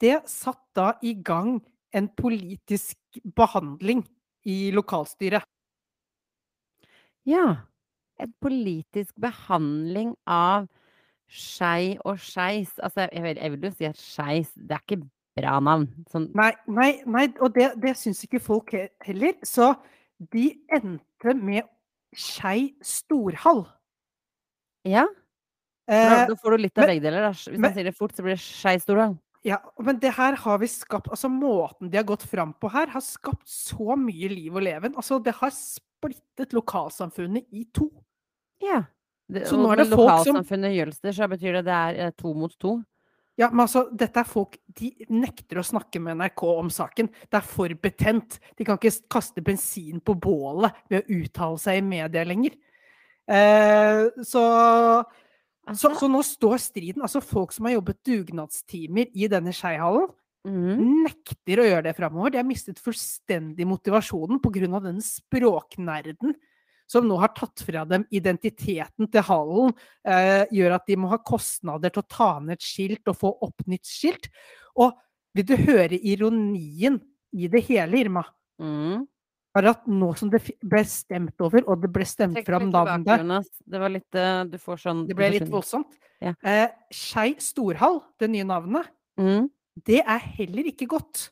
[0.01, 1.61] Det satt da i gang
[1.93, 2.97] en politisk
[3.37, 4.05] behandling
[4.47, 5.45] i lokalstyret.
[7.27, 7.57] Ja.
[8.19, 10.69] En politisk behandling av
[11.29, 12.79] skei og skeis.
[12.83, 15.87] Altså, jeg vil, jeg vil jo si at skeis Det er ikke bra navn.
[16.13, 18.73] Sånn Nei, nei, nei, og det, det syns ikke folk
[19.05, 19.35] heller.
[19.45, 19.73] Så
[20.33, 21.65] de endte med
[22.15, 23.65] Skei Storhall.
[24.85, 25.07] Ja.
[25.89, 27.31] Eh, da får du litt av men- begge deler, da.
[27.33, 29.19] Hvis men- man sier det fort, så blir det Skei Storhall.
[29.45, 32.87] ja, men det her har vi skapt Altså, måten de har gått fram på her,
[32.87, 34.95] har skapt så mye liv og leven.
[34.95, 37.91] Altså, det har splittet lokalsamfunnet i to.
[38.61, 38.85] Ja.
[39.29, 42.11] Det, Så nå er det folk som- lokalsamfunnet Jølster, så betyr det det er eh,
[42.11, 42.85] to mot to.
[43.41, 47.09] Ja, men altså, dette er folk De nekter å snakke med NRK om saken.
[47.09, 48.39] Det er for betent.
[48.59, 52.59] De kan ikke kaste bensin på bålet ved å uttale seg i media lenger.
[53.33, 54.43] Eh, så,
[55.73, 57.05] så, så nå står striden.
[57.05, 60.11] Altså, folk som har jobbet dugnadstimer i denne Skeihallen,
[60.43, 61.05] Mm.
[61.05, 62.33] nekter å gjøre det framover.
[62.35, 64.81] De har mistet fullstendig motivasjonen pga.
[64.83, 66.35] denne språknerden
[66.93, 69.73] som nå har tatt fra dem identiteten til hallen,
[70.05, 73.33] eh, gjør at de må ha kostnader til å ta ned et skilt og få
[73.49, 74.29] opp nytt skilt.
[74.77, 74.93] Og
[75.37, 77.01] vil du høre ironien
[77.33, 78.27] i det hele, Irma?
[78.61, 79.07] Mm.
[79.57, 83.51] Er at nå som det ble stemt over, og det ble stemt Trekk fram navnet.
[83.69, 85.99] Det var litt eh, Du får sånn Det ble litt voldsomt.
[86.23, 86.33] Ja.
[86.47, 88.89] Eh, Skei Storhall, det nye navnet,
[89.21, 89.49] mm.
[89.89, 91.27] det er heller ikke godt.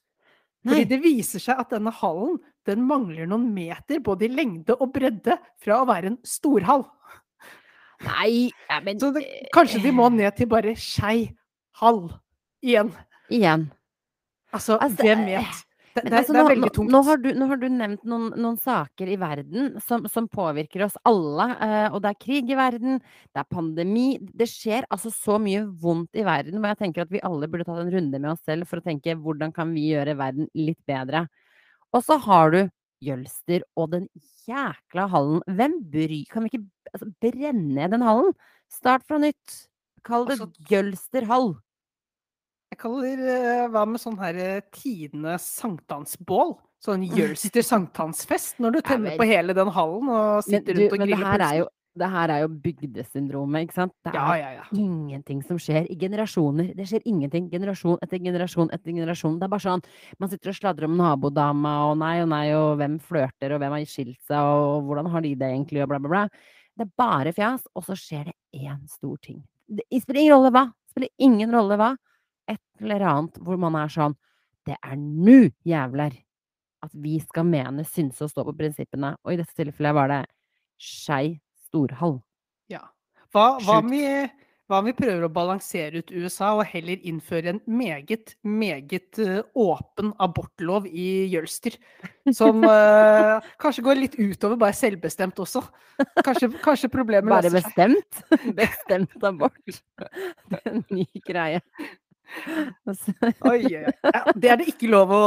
[0.60, 0.74] Nei.
[0.74, 2.36] Fordi det viser seg at denne hallen
[2.68, 6.84] den mangler noen meter både i lengde og bredde fra å være en storhall.
[8.04, 11.30] Nei, ja, men Så det, kanskje de må ned til bare Skei
[11.80, 12.06] hall
[12.64, 12.94] igjen.
[13.32, 13.68] Igjen.
[14.50, 15.66] Altså, Altså, hvem eh, vet?
[15.90, 16.92] Det, det, altså, det er veldig tungt.
[16.94, 20.84] nå, har du, nå har du nevnt noen, noen saker i verden som, som påvirker
[20.86, 21.48] oss alle.
[21.58, 23.00] Uh, og det er krig i verden,
[23.34, 24.06] det er pandemi.
[24.22, 27.66] Det skjer altså så mye vondt i verden Og jeg tenker at vi alle burde
[27.66, 30.80] tatt en runde med oss selv for å tenke hvordan kan vi gjøre verden litt
[30.88, 31.26] bedre.
[31.96, 32.60] Og så har du
[33.02, 34.08] Jølster og den
[34.46, 35.40] jækla hallen.
[35.48, 38.34] Hvem bryr Kan vi ikke altså, brenne ned den hallen?
[38.70, 39.66] Start fra nytt.
[40.04, 41.54] Kall det Altså- Jølster hall.
[42.70, 46.54] Jeg kaller eh, Hva med sånn her eh, tidenes sankthansbål?
[46.84, 50.92] Sånn Jølster sankthansfest, når du tenner men- på hele den hallen og Men, sitter rundt
[50.92, 51.58] og men det griller her er pølser.
[51.58, 53.92] jo det her er jo bygdesyndromet, ikke sant?
[54.06, 54.64] Det Ja, er ja, ja.
[54.78, 56.72] ingenting som skjer i generasjoner.
[56.76, 59.38] Det skjer ingenting generasjon etter generasjon etter generasjon.
[59.40, 59.82] Det er bare sånn
[60.20, 63.72] man sitter og sladrer om nabodama og nei og nei og hvem flørter og hvem
[63.76, 66.24] har skilt seg og hvordan har de det egentlig og bla, bla, bla.
[66.78, 69.42] Det er bare fjas, og så skjer det én stor ting.
[69.68, 70.64] Det spiller ingen rolle hva.
[70.70, 71.90] Det spiller ingen rolle hva.
[72.48, 74.14] Et eller annet hvor man er sånn
[74.66, 76.12] Det er nu, jævler,
[76.84, 79.14] at vi skal mene, synse og stå på prinsippene.
[79.24, 80.24] Og i dette tilfellet var det
[80.80, 81.40] Skei
[81.70, 82.18] Storhall.
[82.70, 82.84] Ja.
[83.30, 84.02] Hva, hva, om vi,
[84.70, 89.38] hva om vi prøver å balansere ut USA og heller innføre en meget, meget eh,
[89.54, 91.78] åpen abortlov i Jølster?
[92.34, 95.62] Som uh, kanskje går litt utover bare selvbestemt også.
[96.24, 98.22] Kanskje, kanskje problemet Bare bestemt?
[98.60, 99.58] Bestemt abort.
[99.70, 101.62] Det er en ny greie.
[102.86, 103.12] Altså,
[103.50, 103.94] Oi, oi, oi.
[104.06, 105.22] Ja, det er det ikke lov å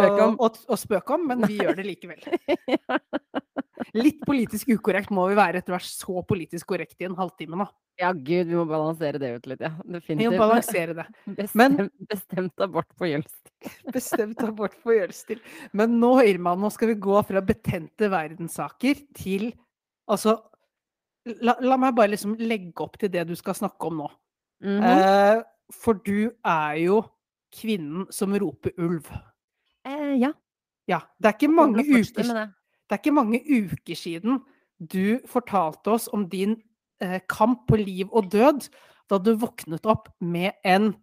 [0.00, 0.38] Spøke om.
[0.40, 2.24] Å, å spøke om, men vi gjør det likevel.
[3.96, 7.58] Litt politisk ukorrekt må vi være etter å være så politisk korrekt i en halvtime
[7.60, 7.66] nå.
[7.96, 9.70] Ja, gud, vi må balansere det ut litt, ja.
[10.04, 11.06] Vi må balansere det.
[11.38, 13.70] Bestemt, Men- bestemt abort på Jølster.
[13.96, 15.40] Bestemt abort på Jølster.
[15.72, 19.52] Men nå, Irma, nå skal vi gå fra betente verdenssaker til
[20.06, 20.36] Altså,
[21.42, 24.10] la, la meg bare liksom legge opp til det du skal snakke om nå.
[24.62, 24.84] Mhm.
[24.86, 25.40] eh,
[25.74, 27.00] for du er jo
[27.56, 29.08] kvinnen som roper ulv.
[29.88, 30.30] eh, ja.
[30.86, 31.00] Ja.
[31.18, 32.52] Det er ikke mange uker
[32.86, 32.96] det.
[32.96, 34.40] Er ikke mange uker siden
[34.78, 36.58] du fortalte oss om din
[37.00, 38.68] eh, kamp på liv og død
[39.10, 40.94] da du våknet opp med en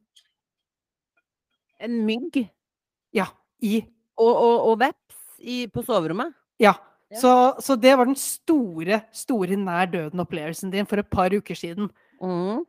[1.83, 2.37] En mygg
[3.11, 3.25] Ja,
[3.59, 3.81] i
[4.15, 6.31] og, og, og veps i, på soverommet.
[6.61, 6.71] Ja.
[7.11, 7.19] Ja.
[7.19, 11.89] Så, så det var den store, store nær døden-opplevelsen din for et par uker siden.
[12.21, 12.63] Mhm.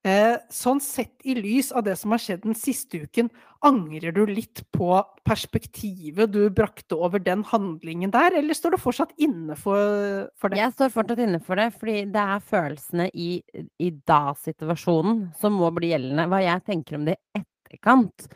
[0.00, 3.26] Eh, sånn sett i lys av det som har skjedd den siste uken,
[3.68, 4.94] angrer du litt på
[5.28, 10.62] perspektivet du brakte over den handlingen der, eller står du fortsatt inne for, for det?
[10.62, 13.28] Jeg står fortsatt inne for det, fordi det er følelsene i,
[13.76, 16.30] i da-situasjonen som må bli gjeldende.
[16.32, 18.30] Hva jeg tenker om det i etterkant.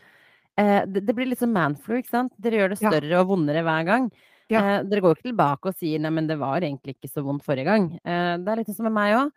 [0.60, 2.36] Eh, det, blir litt som manflu, ikke sant?
[2.36, 2.92] Dere gjør det Ja.
[2.92, 4.12] større og vondere hver gang.
[4.54, 4.62] Ja.
[4.78, 7.44] Eh, dere går ikke tilbake og sier 'nei, men det var egentlig ikke så vondt
[7.44, 7.90] forrige gang'.
[8.04, 9.30] Eh, det er litt som med meg òg.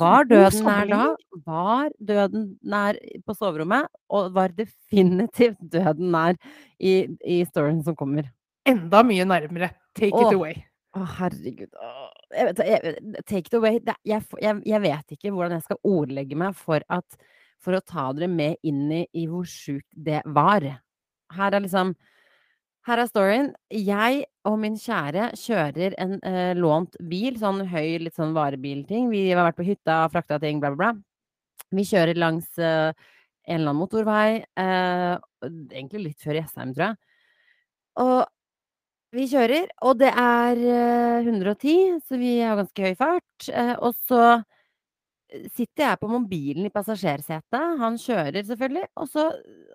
[0.00, 1.06] Var døden nær da?
[1.46, 3.88] Var døden nær på soverommet?
[4.10, 6.38] Og var definitivt døden nær
[6.80, 8.30] i, i storyen som kommer.
[8.66, 9.70] Enda mye nærmere.
[9.94, 10.30] Take Åh.
[10.30, 10.64] it away.
[10.94, 11.70] Å, herregud.
[11.74, 13.78] Åh, jeg vet, jeg, take it away.
[13.84, 14.22] Det, jeg,
[14.64, 17.18] jeg vet ikke hvordan jeg skal ordlegge meg for, at,
[17.60, 20.64] for å ta dere med inn i, i hvor sjukt det var.
[21.34, 21.94] Her er liksom
[22.84, 23.46] Her er storyen.
[23.72, 29.08] Jeg og min kjære kjører en eh, lånt bil, sånn høy, litt sånn varebilting.
[29.12, 31.68] Vi har vært på hytta, frakta ting, bla, bla, bla.
[31.74, 35.14] Vi kjører langs eh, en eller annen motorvei, eh,
[35.48, 37.00] egentlig litt før Jessheim, tror jeg.
[38.04, 40.60] Og vi kjører, og det er
[41.24, 43.48] 110, så vi har ganske høy fart.
[43.48, 44.24] Eh, og så
[45.54, 49.26] sitter jeg på mobilen i passasjersetet, han kjører selvfølgelig, og så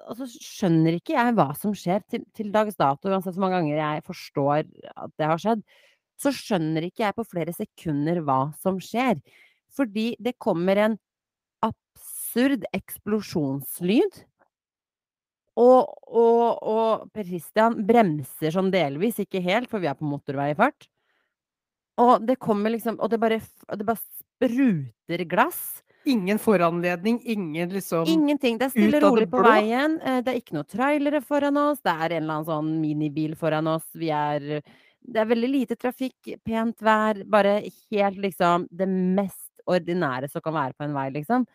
[0.10, 3.60] og så skjønner ikke jeg hva som skjer til til dags dato, uansett hvor mange
[3.60, 5.62] ganger jeg forstår at det har skjedd,
[6.20, 9.20] så skjønner ikke jeg på flere sekunder hva som skjer.
[9.76, 10.98] Fordi det kommer en
[11.66, 14.24] absurd eksplosjonslyd.
[15.60, 20.52] Og og og Per Christian bremser sånn delvis, ikke helt, for vi er på motorvei
[20.54, 20.88] i fart.
[22.00, 23.42] Og det kommer liksom Og det bare
[23.76, 24.00] det bare
[24.40, 25.84] spruter glass.
[26.08, 28.58] Ingen foranledning, ingen liksom Ingenting.
[28.58, 30.00] Det er stille og rolig på veien.
[30.02, 33.36] Eh, det er ikke noe trailere foran oss, det er en eller annen sånn minibil
[33.38, 33.86] foran oss.
[33.94, 34.62] Vi er
[35.10, 37.60] det er veldig lite trafikk, pent vær, bare
[37.92, 41.46] helt liksom det mest ordinære som kan være på en vei, liksom.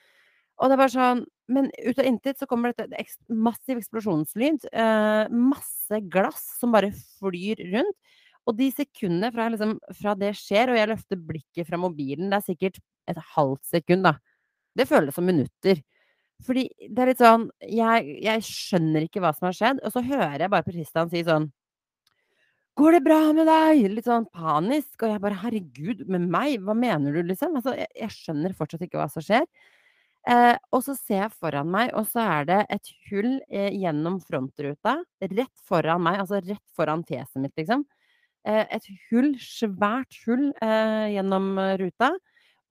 [0.55, 4.63] Og det er bare sånn Men ut av intet så kommer dette eks massiv eksplosjonslyd.
[4.73, 7.99] Eh, masse glass som bare flyr rundt.
[8.49, 12.41] Og de sekundene fra liksom fra det skjer, og jeg løfter blikket fra mobilen, det
[12.41, 12.81] er sikkert
[13.11, 14.15] et halvt sekund, da.
[14.77, 15.81] Det føles som minutter.
[16.45, 20.03] Fordi det er litt sånn Jeg jeg skjønner ikke hva som har skjedd, og så
[20.07, 21.51] hører jeg bare Christian si sånn
[22.79, 23.85] Går det bra med deg?
[23.95, 26.57] Litt sånn panisk, og jeg bare herregud, med meg?
[26.67, 27.55] Hva mener du, liksom?
[27.61, 29.45] Altså, jeg jeg skjønner fortsatt ikke hva som skjer.
[30.27, 34.19] Eh, og så ser jeg foran meg, og så er det et hull, eh, gjennom
[34.25, 37.85] frontruta, rett foran meg, altså rett foran fjeset mitt, liksom.
[38.47, 42.13] Eh, et hull, svært hull, eh, gjennom ruta.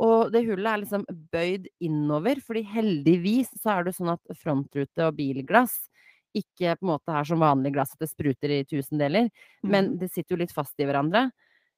[0.03, 5.05] Og det hullet er liksom bøyd innover, fordi heldigvis så er det sånn at frontrute
[5.07, 5.87] og bilglass
[6.35, 9.29] ikke på en måte er som vanlig glass, at det spruter i tusendeler,
[9.63, 9.99] men Mhm.
[9.99, 11.31] det sitter jo litt fast i hverandre.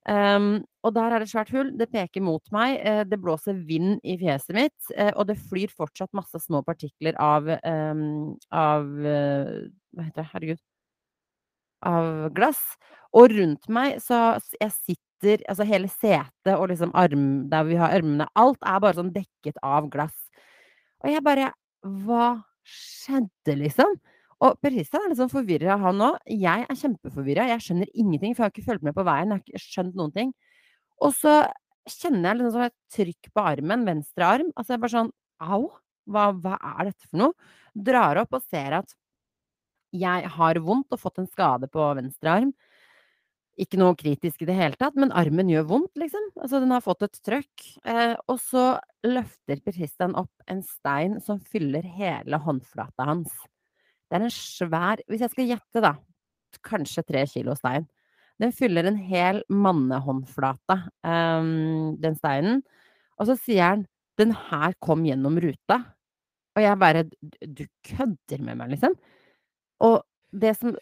[0.08, 4.00] Um, og der er det svært hull, det peker mot meg, eh, det blåser vind
[4.04, 10.04] i fjeset mitt, eh, og det flyr fortsatt masse små partikler av, um, av Hva
[10.04, 10.60] heter det, herregud?
[11.84, 12.62] Av glass.
[13.16, 17.94] Og rundt meg så jeg sitter altså hele setet og liksom arm der vi har
[17.96, 20.16] armene, alt er bare sånn dekket av glass.
[21.04, 21.52] Og jeg bare
[21.86, 22.28] Hva
[22.66, 23.92] skjedde, liksom?
[24.42, 26.16] Og Per Christian er litt sånn forvirra, han òg.
[26.34, 29.38] Jeg er kjempeforvirra, jeg skjønner ingenting, for jeg har ikke fulgt med på veien, jeg
[29.38, 30.32] har ikke skjønt noen ting.
[31.06, 31.36] Og så
[31.90, 34.50] kjenner jeg liksom sånn et trykk på armen, venstre arm.
[34.58, 35.14] Altså jeg bare sånn
[35.46, 35.62] Au!
[36.10, 37.34] Hva hva er dette for noe?
[37.88, 38.94] Drar opp og ser at
[40.00, 42.54] jeg har vondt og fått en skade på venstre arm.
[43.56, 46.26] Ikke noe kritisk i det hele tatt, men armen gjør vondt, liksom.
[46.36, 47.68] Altså, den har fått et trøkk.
[47.88, 48.66] Eh, og så
[49.08, 53.32] løfter Per Christian opp en stein som fyller hele håndflata hans.
[54.12, 55.96] Det er en svær Hvis jeg skal gjette, da,
[56.66, 57.88] kanskje tre kilo stein.
[58.42, 60.76] Den fyller en hel mannehåndflate,
[61.08, 62.64] ehm, den steinen.
[63.20, 65.86] Og så sier han 'Den her kom gjennom ruta'.
[66.56, 68.96] Og jeg bare du kødder med meg, liksom?"
[69.84, 70.04] Og
[70.36, 70.76] det som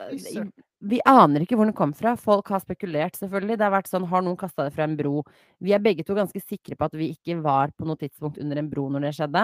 [0.83, 2.11] Vi aner ikke hvor den kom fra.
[2.19, 3.55] Folk har spekulert, selvfølgelig.
[3.55, 5.21] Det har vært sånn, har noen kasta det fra en bro?
[5.63, 8.59] Vi er begge to ganske sikre på at vi ikke var på noe tidspunkt under
[8.59, 9.43] en bro når det skjedde.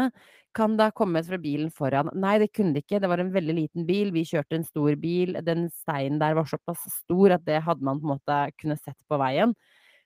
[0.57, 2.11] Kan det ha kommet fra bilen foran?
[2.11, 2.99] Nei, det kunne det ikke.
[2.99, 4.11] Det var en veldig liten bil.
[4.11, 5.39] Vi kjørte en stor bil.
[5.47, 8.99] Den steinen der var såpass stor at det hadde man på en måte kunne sett
[9.07, 9.55] på veien.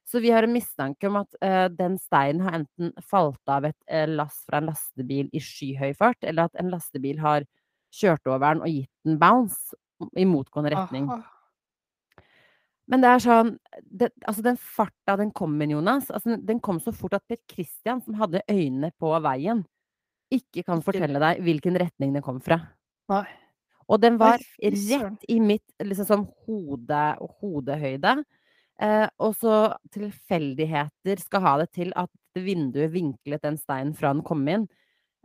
[0.05, 3.79] Så vi har en mistanke om at, uh, den steinen har enten falt av et,
[3.89, 7.47] uh, lass fra en lastebil i skyhøy fart, eller at en lastebil har
[7.93, 9.77] kjørt over den og gitt den bounce
[10.19, 11.07] i motgående retning.
[11.11, 11.21] Aha.
[12.91, 13.53] Men det er sånn
[13.87, 17.23] det altså den farta den kom med, Jonas, altså den den kom så fort at
[17.29, 19.63] Per Christian, som hadde øynene på veien,
[20.33, 22.59] ikke kan fortelle deg hvilken retning den kom fra.
[23.11, 23.25] Nei.
[23.91, 27.01] Og den var rett i mitt liksom sånn hode
[27.41, 28.15] hodehøyde.
[28.81, 29.57] Eh, og så
[29.93, 34.65] tilfeldigheter skal ha det til at vinduet vinklet den steinen fra den kom inn,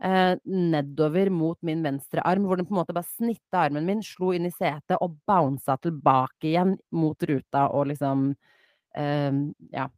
[0.03, 4.03] eh, nedover mot min venstre arm, hvor den på en måte bare snitta armen min,
[4.05, 8.29] slo inn i setet og bounsa tilbake igjen mot ruta og liksom
[8.97, 9.41] eh,
[9.75, 9.89] ja.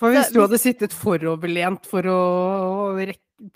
[0.00, 2.20] For hvis du hadde sittet foroverlent for å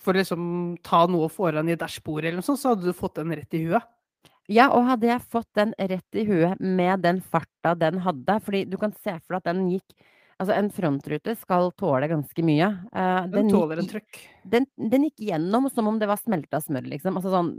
[0.02, 3.34] for liksom ta noe foran i dashbordet eller noe sånt, så hadde du fått den
[3.34, 3.86] rett i huet.
[4.48, 8.64] Ja, og hadde jeg fått den rett i huet med den farta den hadde fordi
[8.64, 10.06] du kan se for deg at den gikk
[10.38, 12.68] Altså, en frontrute skal tåle ganske mye.
[12.92, 14.20] Uh, Den den, tåler en trøkk.
[14.46, 17.18] Den den gikk gjennom som om det var smelta smør, liksom.
[17.18, 17.56] Altså sånn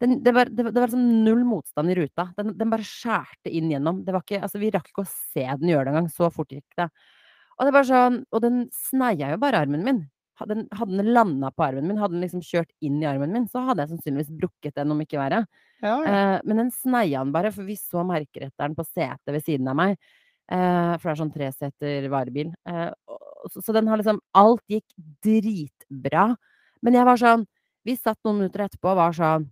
[0.00, 2.30] den det var det var det var liksom null motstand i ruta.
[2.38, 4.00] Den den bare skjærte inn gjennom.
[4.06, 6.56] Det var ikke altså, vi rakk ikke å se den gjøre det engang, så fort
[6.56, 6.88] gikk det.
[7.60, 10.00] Og det sånn Og den sneia jo bare armen min.
[10.40, 13.34] Hadde den hadde den landa på armen min, hadde den liksom kjørt inn i armen
[13.34, 15.42] min, så hadde jeg sannsynligvis brukket den, om ikke verre.
[15.84, 16.14] Ja, ja.
[16.14, 19.76] Eh, men den sneia den bare, for vi så merkeretteren på setet ved siden av
[19.76, 20.00] meg.
[20.50, 22.50] Eh, for det er sånn treseter varebil.
[22.68, 22.90] Eh,
[23.52, 24.86] så så den har liksom Alt gikk
[25.24, 26.34] dritbra.
[26.82, 27.46] Men jeg var sånn
[27.86, 29.48] Vi satt noen minutter etterpå og var sånn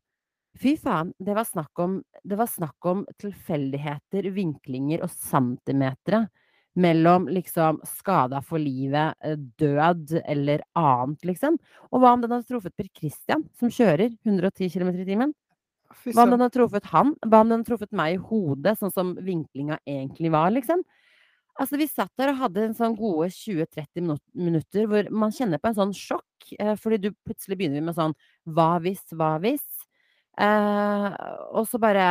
[0.59, 2.01] Fy faen, det var snakk om
[2.39, 6.25] var snakk om tilfeldigheter, vinklinger og centimetere
[6.79, 11.59] mellom liksom skada for livet, eh, død eller annet, liksom.
[11.93, 15.35] Og hva om den hadde truffet Per Christian, som kjører 110 km i timen?
[15.89, 17.15] Hva om den har truffet han?
[17.25, 20.85] Hva om den hadde truffet meg i hodet, sånn som vinklinga egentlig var, liksom?
[21.59, 25.73] Altså, vi satt der og hadde en sånn gode 20-30 minutter hvor man kjenner på
[25.73, 28.15] en sånn sjokk, eh, fordi du plutselig begynner med sånn
[28.47, 29.65] Hva hvis, hva hvis?
[30.39, 31.09] Eh,
[31.51, 32.05] og så bare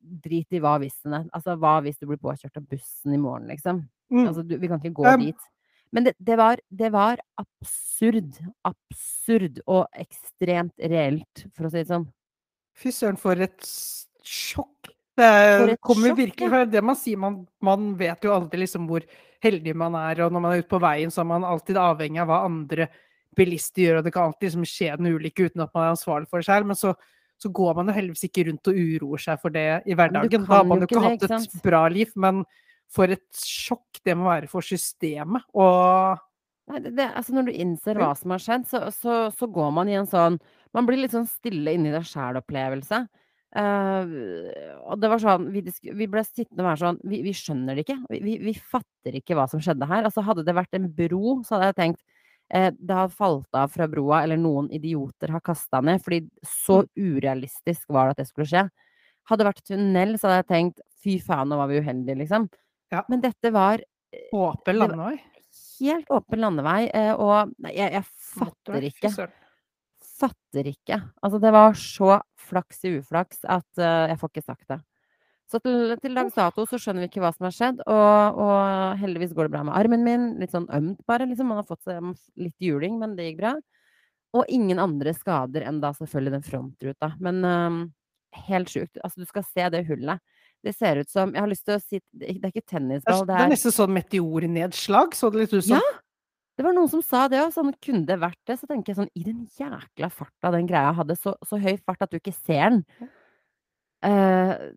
[0.00, 1.28] drit i hva hvis-ene.
[1.30, 3.84] Altså, hva hvis du blir påkjørt av bussen i morgen, liksom?
[4.10, 4.24] Mm.
[4.26, 5.46] Altså, du, vi kan ikke gå Um, dit.
[5.94, 8.40] Men det, det, var, det var absurd.
[8.66, 12.08] Absurd og ekstremt reelt, for å si det sånn.
[12.78, 13.60] Fy søren, for et
[14.24, 14.90] sjokk.
[15.16, 17.18] Det er- kommer virkelig fra det man sier.
[17.18, 19.02] Man, man vet jo aldri liksom hvor
[19.42, 22.22] heldig man er, og når man er ute på veien, så er man alltid avhengig
[22.22, 22.88] av hva andre
[23.36, 26.28] bilister gjør, og det kan alltid liksom skje en ulykke uten at man er ansvarlig
[26.28, 26.66] for det selv.
[26.66, 26.94] Men så,
[27.40, 30.44] så går man jo heldigvis ikke rundt og uroer seg for det i hverdagen.
[30.46, 32.44] Da har man jo ikke det, hatt ikke et bra liv, men
[32.92, 35.44] for et sjokk det må være for systemet.
[35.54, 36.20] Og
[36.70, 39.72] Nei, det, det, altså når du innser hva som har skjedd, så, så, så går
[39.74, 40.36] man i en sånn
[40.76, 43.04] Man blir litt sånn stille inni deg sjæl-opplevelse.
[43.52, 44.48] Uh,
[44.88, 47.82] og det var sånn Vi, vi ble sittende og være sånn vi, vi skjønner det
[47.84, 47.98] ikke.
[48.08, 50.06] Vi, vi, fatter ikke hva som skjedde her.
[50.08, 52.00] Altså Hadde det vært en bro, så hadde jeg tenkt
[52.54, 56.00] eh, det har falt av fra broa, eller noen idioter har kasta ned.
[56.04, 58.64] Fordi så urealistisk var det at det skulle skje.
[59.28, 62.48] Hadde det vært tunnel, så hadde jeg tenkt fy faen, nå var vi uheldige, liksom.
[62.92, 63.04] Ja.
[63.10, 63.82] Men dette var
[64.32, 65.14] åpen landevei.
[65.80, 69.12] helt åpen landevei, eh, og jeg, jeg fatter ikke.
[70.22, 71.00] Fatter ikke.
[71.20, 72.16] Altså, det var så
[72.48, 74.80] flaks i uflaks at uh, jeg får ikke sagt det.
[75.52, 79.00] Så til, til dags dato så skjønner vi ikke hva som har skjedd, og, og
[79.02, 80.28] heldigvis går det bra med armen min.
[80.40, 81.26] Litt sånn ømt, bare.
[81.28, 81.50] Liksom.
[81.50, 82.00] Man har fått seg
[82.40, 83.56] litt juling, men det gikk bra.
[84.32, 87.10] Og ingen andre skader enn da selvfølgelig den frontruta.
[87.20, 87.76] Men eh,
[88.46, 88.96] helt sjukt.
[89.04, 90.24] Altså, du skal se det hullet.
[90.62, 92.66] Det ser ut som Jeg har lyst til å si Det er ikke Det er,
[92.70, 95.80] tennisball, det er nesten sånn meteornedslag, så det litt ut som.
[95.80, 96.01] Ja!
[96.58, 98.58] Det var noen som sa det òg, sånn kunne det vært det?
[98.60, 102.04] Så tenker jeg sånn, i den jækla farta den greia hadde, så, så høy fart
[102.04, 102.82] at du ikke ser den.
[104.02, 104.72] Uh,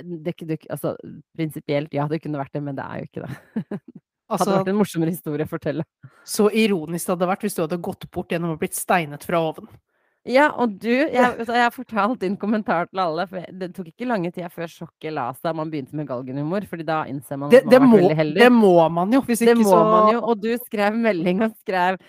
[0.00, 0.94] det, det, altså,
[1.36, 3.34] prinsipielt, ja, det kunne vært det, men det er jo ikke det.
[4.30, 5.84] Hadde Altså, vært en morsommere historie å fortelle.
[6.22, 9.40] så ironisk det hadde vært hvis du hadde gått bort gjennom og blitt steinet fra
[9.42, 9.66] oven.
[10.28, 14.28] Ja, og du, jeg, har fortalt din kommentar til alle, for det tok ikke lange
[14.34, 17.70] tida før sjokket la seg, man begynte med galgenhumor, fordi da innser man Det, at
[17.72, 18.42] det, man har vært veldig heldig.
[18.44, 21.46] det må man jo, hvis Det ikke må så man jo, og du skrev melding
[21.46, 22.00] og skrev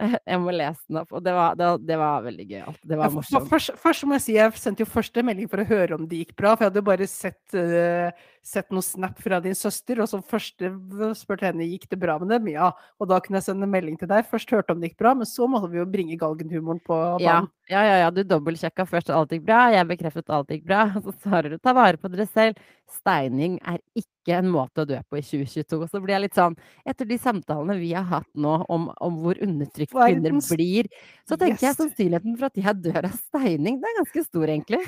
[0.30, 2.80] Jeg må lese den opp, og det var, det, det var veldig gøyalt.
[2.88, 3.48] Det var morsomt.
[3.50, 6.22] Først, først må jeg si jeg sendte jo første melding for å høre om det
[6.22, 6.54] gikk bra.
[6.54, 10.22] For jeg hadde jo bare sett, eh, sett noe snap fra din søster, og som
[10.24, 10.70] første
[11.18, 12.48] spurte henne gikk det bra med dem.
[12.54, 14.24] Ja, og da kunne jeg sende melding til deg.
[14.30, 17.40] Først hørte om det gikk bra, men så måtte vi jo bringe galgenhumoren på Ja,
[17.42, 17.50] banen.
[17.68, 20.64] ja, ja, ja, du dobbeltsjekka først at alt gikk bra, jeg bekreftet at alt gikk
[20.66, 20.86] bra.
[21.04, 22.56] Så svarer du 'ta vare på dere selv'.
[22.90, 25.86] Steining er ikke en måte å dø på i 2022.
[25.92, 29.38] Så blir jeg litt sånn Etter de samtalene vi har hatt nå om, om hvor
[29.38, 30.88] undertrykt kvinner blir,
[31.28, 34.82] så tenker jeg sannsynligheten for at jeg dør av steining, det er ganske stor, egentlig.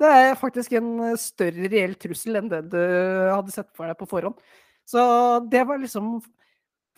[0.00, 3.98] Det er faktisk en eh, større reell trussel enn det du hadde sett for deg
[4.00, 4.38] på forhånd.
[4.88, 5.02] Så
[5.52, 6.18] det var liksom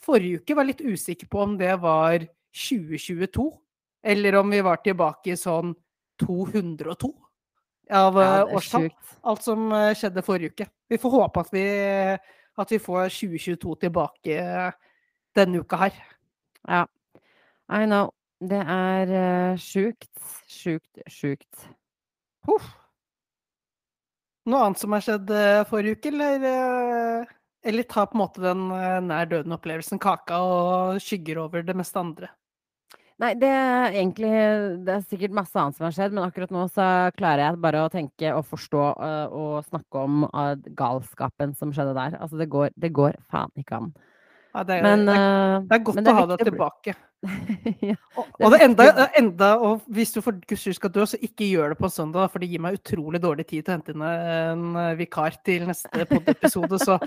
[0.03, 2.25] Forrige uke var jeg litt usikker på om det var
[2.59, 3.45] 2022,
[4.11, 5.77] eller om vi var tilbake i sånn
[6.19, 7.11] 202
[7.95, 8.89] av Ja, eh, årstall.
[9.31, 10.67] Alt som eh, skjedde forrige uke.
[10.91, 11.65] Vi får håpe at vi,
[12.65, 14.43] at vi får 2022 tilbake
[15.39, 16.03] denne uka her.
[16.67, 16.83] Ja.
[17.71, 18.11] I know.
[18.43, 20.11] Det er sjukt,
[20.51, 21.69] sjukt, sjukt.
[22.51, 22.73] Huff.
[24.51, 26.47] Noe annet som har skjedd eh, forrige uke, eller?
[26.51, 27.33] eh,
[27.63, 32.01] Eller tar på en måte den eh, nær døden-opplevelsen kaka og skygger over det meste
[32.01, 32.33] andre?
[33.23, 34.31] Nei, det er egentlig
[34.83, 37.85] Det er sikkert masse annet som har skjedd, men akkurat nå så klarer jeg bare
[37.85, 38.81] å tenke og forstå
[39.31, 40.25] og snakke om
[40.75, 42.17] galskapen som skjedde der.
[42.19, 43.93] Altså, det går, det går faen ikke an.
[44.53, 45.23] Ja, det, er, Men, det, er,
[45.57, 46.95] øh, det er godt det å er ha å bli- tilbake.
[47.93, 47.95] ja.
[48.19, 48.85] Og, Det og enda,
[49.17, 51.95] enda Og hvis du for guds skyld skal dø, så ikke gjør det på en
[51.95, 55.37] søndag, for det gir meg utrolig dårlig tid til å hente inn en eh, vikar
[55.47, 56.81] til neste podiepisode.
[56.83, 56.99] Så,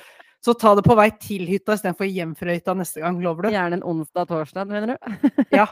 [0.46, 3.52] så ta det på vei til hytta istedenfor hjem fra hytta neste gang, lover du?
[3.58, 5.30] Gjerne en onsdag-torsdag, mener du?
[5.54, 5.68] Ja.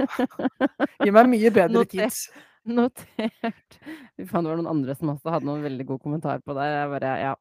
[0.99, 2.19] Gi meg mye bedre Notert.
[2.19, 2.43] tid.
[2.75, 3.79] Notert.
[4.19, 6.67] Fy faen, det var noen andre som også hadde noen veldig god kommentar på det.
[6.69, 7.33] Jeg bare, ja.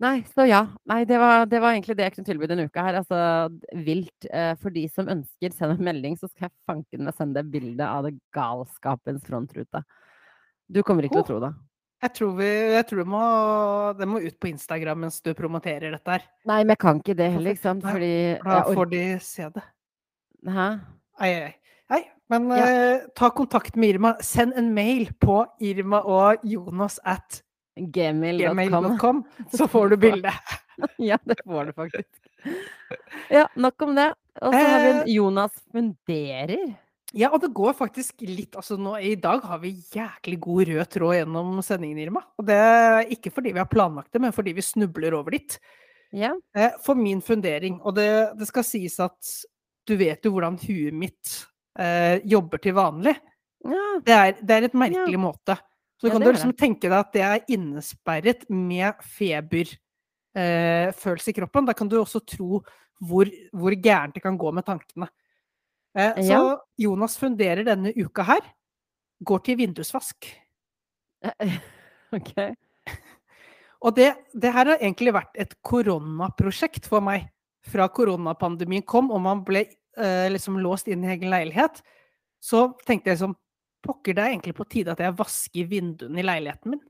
[0.00, 0.60] Nei, så ja.
[0.86, 2.98] Nei, det var, det var egentlig det jeg kunne tilby denne uka her.
[3.00, 3.18] Altså
[3.82, 4.28] vilt.
[4.30, 7.48] Eh, for de som ønsker, send en melding, så skal jeg fanken meg sende deg
[7.50, 9.82] bilde av det galskapens frontrute.
[10.70, 11.30] Du kommer ikke til å Oh.
[11.32, 11.54] tro det.
[11.98, 12.46] Jeg tror, vi,
[12.76, 13.22] jeg tror det, må,
[13.98, 16.22] det må ut på Instagram mens du promoterer dette her.
[16.46, 17.82] Nei, men jeg kan ikke det heller, ikke sant.
[17.82, 18.12] Fordi
[18.44, 19.64] Da får de se det.
[20.46, 20.68] Hæ?
[21.18, 21.54] Ai, ei.
[21.90, 22.66] Nei, Men Ja.
[22.68, 24.14] eh, ta kontakt med Irma.
[24.22, 27.42] Send en mail på Irma og Jonas at
[27.78, 29.22] Gmail.com.
[29.52, 30.34] så får du bildet.
[31.02, 32.18] Ja, det får du faktisk.
[33.34, 34.12] Ja, nok om det.
[34.40, 35.08] Og så har vi en Eh.
[35.16, 36.76] Jonas funderer.
[37.16, 40.90] Ja, og det går faktisk litt altså nå, I dag har vi jæklig god rød
[40.92, 42.22] tråd gjennom sendingen, Irma.
[42.38, 45.58] Og det er ikke fordi vi har planlagt det, men fordi vi snubler over dit.
[46.14, 46.34] Ja.
[46.56, 48.08] Eh, For min fundering, og det,
[48.38, 49.32] det skal sies at
[49.88, 51.34] du vet jo hvordan huet mitt
[51.80, 53.16] eh, jobber til vanlig.
[53.64, 53.86] ja.
[54.04, 55.56] Det er, det er et merkelig måte.
[55.98, 61.32] Så Ja, kan jo du liksom tenke deg at det er innesperret med feberfølelse eh,
[61.32, 61.66] i kroppen.
[61.66, 62.60] Da kan du også tro
[63.02, 65.08] hvor, hvor gærent det kan gå med tankene.
[65.98, 66.58] Eh, så Ja.
[66.78, 68.46] Jonas funderer denne uka her.
[69.24, 70.30] Går til vindusvask.
[72.16, 72.32] OK.
[73.80, 77.26] Og det, det her har egentlig vært et koronaprosjekt for meg.
[77.68, 79.66] Fra koronapandemien kom og man ble
[79.98, 81.82] eh, liksom låst inn i egen leilighet,
[82.38, 83.36] så tenkte jeg liksom
[83.84, 86.82] Pokker, det er egentlig på tide at jeg vasker vinduene i leiligheten min.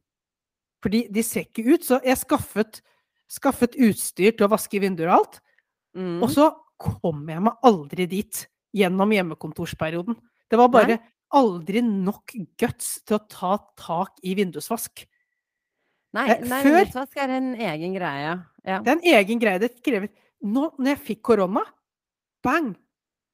[0.84, 2.80] Fordi de ser ikke ut, så jeg skaffet,
[3.28, 5.41] skaffet utstyr til å vaske vinduer og alt.
[5.99, 6.22] Mm.
[6.22, 8.45] Og så kom jeg meg aldri dit
[8.76, 10.16] gjennom hjemmekontorsperioden.
[10.49, 11.01] Det var bare
[11.34, 15.05] aldri nok guts til å ta tak i vindusvask.
[16.16, 18.45] Nei, eh, nei før- vindusvask er en egen greie.
[18.64, 18.80] Ja.
[18.80, 19.59] Det er en egen greie.
[19.59, 20.09] Det krever
[20.41, 21.64] Nå når jeg fikk korona,
[22.45, 22.76] bang!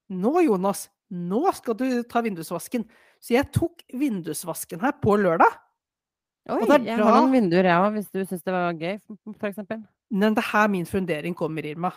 [0.08, 2.86] Nå, Jonas, nå skal du ta vindusvasken.
[3.24, 5.48] Så jeg tok vindusvasken her på lørdag.
[6.50, 8.52] Oi, og det er jeg da- har noen vinduer, jeg òg, hvis du syns det
[8.52, 8.98] var gøy,
[9.40, 9.58] f.eks.
[10.12, 11.88] Men det er her min fundering kommer, Irma.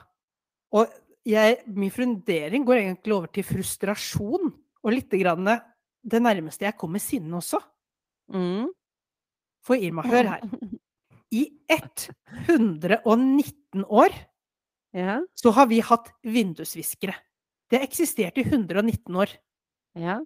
[0.72, 0.88] Og
[1.28, 4.54] jeg, min fundering går egentlig over til frustrasjon.
[4.84, 5.44] Og litt grann
[6.08, 7.60] det nærmeste jeg kommer sinne også.
[8.32, 8.70] Mm.
[9.68, 10.42] For Irma, hør her.
[11.36, 14.16] I 119 år
[14.96, 15.20] Ja.
[15.36, 17.14] så har vi hatt vindusviskere.
[17.70, 19.28] Det har eksistert i 119 år.
[20.00, 20.22] Ja.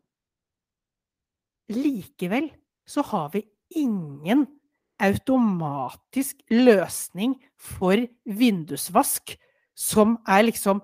[1.72, 2.50] Likevel
[2.88, 3.44] så har vi
[3.80, 4.46] ingen
[5.02, 9.34] automatisk løsning for vindusvask
[9.78, 10.82] som er liksom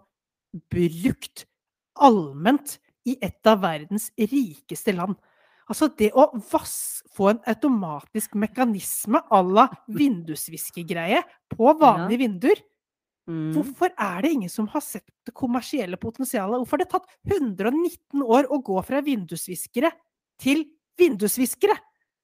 [0.71, 1.45] brukt
[2.01, 2.77] allment
[3.07, 5.17] i et av verdens rikeste land.
[5.67, 11.21] Altså det å vas få en automatisk mekanisme à la vindusviskegreie
[11.53, 12.63] på vanlige vinduer
[13.27, 13.51] Mm.
[13.51, 16.61] Hvorfor er det ingen som har sett det kommersielle potensialet?
[16.61, 19.91] Hvorfor har det tatt 119 år å gå fra vindusviskere
[20.39, 20.63] til
[20.97, 21.77] vindusviskere?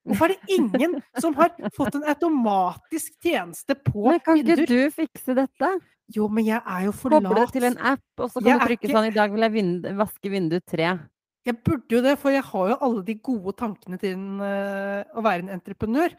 [0.03, 4.67] Hvorfor er det ingen som har fått en automatisk tjeneste på Men kan ikke vinduer?
[4.67, 5.69] du fikse dette?
[6.13, 7.53] Jo, men jeg er jo for Koble det lat.
[7.55, 9.51] til en app, og så kan Jeg du trykke ikke- sånn I dag vil jeg
[9.53, 10.99] vind vaske vindu tre.
[11.45, 15.03] Jeg burde jo det, for jeg har jo alle de gode tankene til en, uh,
[15.15, 16.11] å være en entreprenør.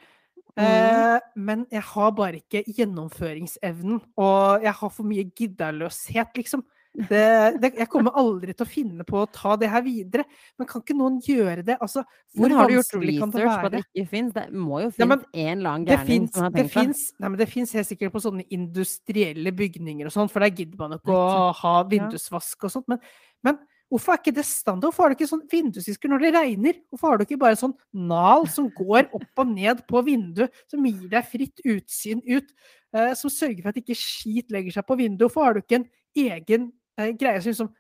[0.57, 0.65] Mm.
[0.65, 6.63] Uh, men jeg har bare ikke gjennomføringsevnen, og jeg har for mye giddaløshet, liksom.
[6.95, 10.23] Det, det, jeg kommer aldri til å finne på å ta det her videre.
[10.55, 11.75] Men kan ikke noen gjøre det?
[11.83, 14.35] Altså, hvor Men har du gjort research på at det ikke fins?
[14.37, 16.75] Det må jo Ja, en annen gærning som har tenkt det.
[16.77, 20.55] fins, nei, men det fins helt sikkert på sånne industrielle bygninger og sånn, for der
[20.55, 22.87] gidder man ikke å ha vindusvask og sånt.
[22.93, 23.03] Men,
[23.43, 23.59] men
[23.91, 24.87] hvorfor er ikke det standard?
[24.87, 26.79] Hvorfor har du ikke sånn vindusvisker når det regner?
[26.95, 30.87] Hvorfor har du ikke bare sånn nal som går opp og ned på vinduet, som
[30.87, 32.55] gir deg fritt utsyn ut,
[32.95, 35.27] eh, som sørger for at ikke skit legger seg på vinduet?
[35.27, 37.73] Hvorfor har du ikke en egen eh, greie som liksom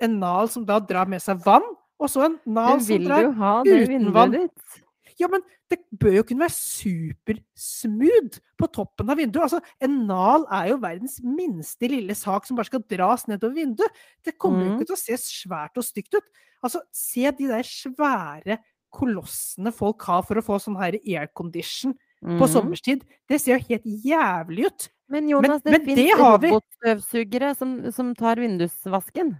[0.00, 1.62] en nal som da drar med seg vann,
[2.00, 4.32] og så en nal som drar ha uten vann.
[4.32, 4.80] ditt?
[5.20, 5.40] ja, men
[5.70, 9.44] det bør jo kunne være supersmooth på toppen av vinduet.
[9.46, 13.90] Altså, en nal er jo verdens minste lille sak som bare skal dras nedover vinduet.
[14.24, 14.78] Det kommer jo Mm.
[14.80, 16.24] ikke til å se svært og stygt ut.
[16.64, 18.58] Altså, se de der svære
[18.92, 22.48] kolossene folk har for å få sånn her aircondition på Mhm.
[22.52, 23.02] sommerstid.
[23.28, 24.88] Det ser jo helt jævlig ut.
[25.12, 29.34] Men Jonas, men det det fins robotstøvsugere som, som tar vindusvasken.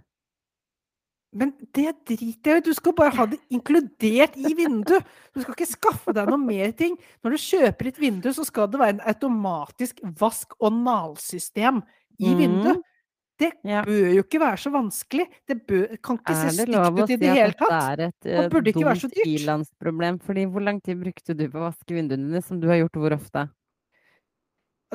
[1.33, 2.65] Men det driter jeg i.
[2.67, 5.05] Du skal bare ha det inkludert i vinduet.
[5.33, 6.93] Du skal ikke skaffe deg noe mer ting.
[7.25, 11.81] Når du kjøper et vindu, så skal det være en automatisk vask- og nalsystem
[12.21, 12.37] i Mhm.
[12.37, 12.83] vinduet.
[13.41, 15.25] Det bør jo ikke være så vanskelig.
[15.49, 17.71] Det bør, kan ikke se det stygt ut i det hele tatt.
[17.89, 20.19] er et eh, dumt ilandsproblem?
[20.21, 22.93] Fordi hvor lang tid brukte du på å vaske vinduene dine, som du har gjort
[23.01, 23.49] hvor ofte?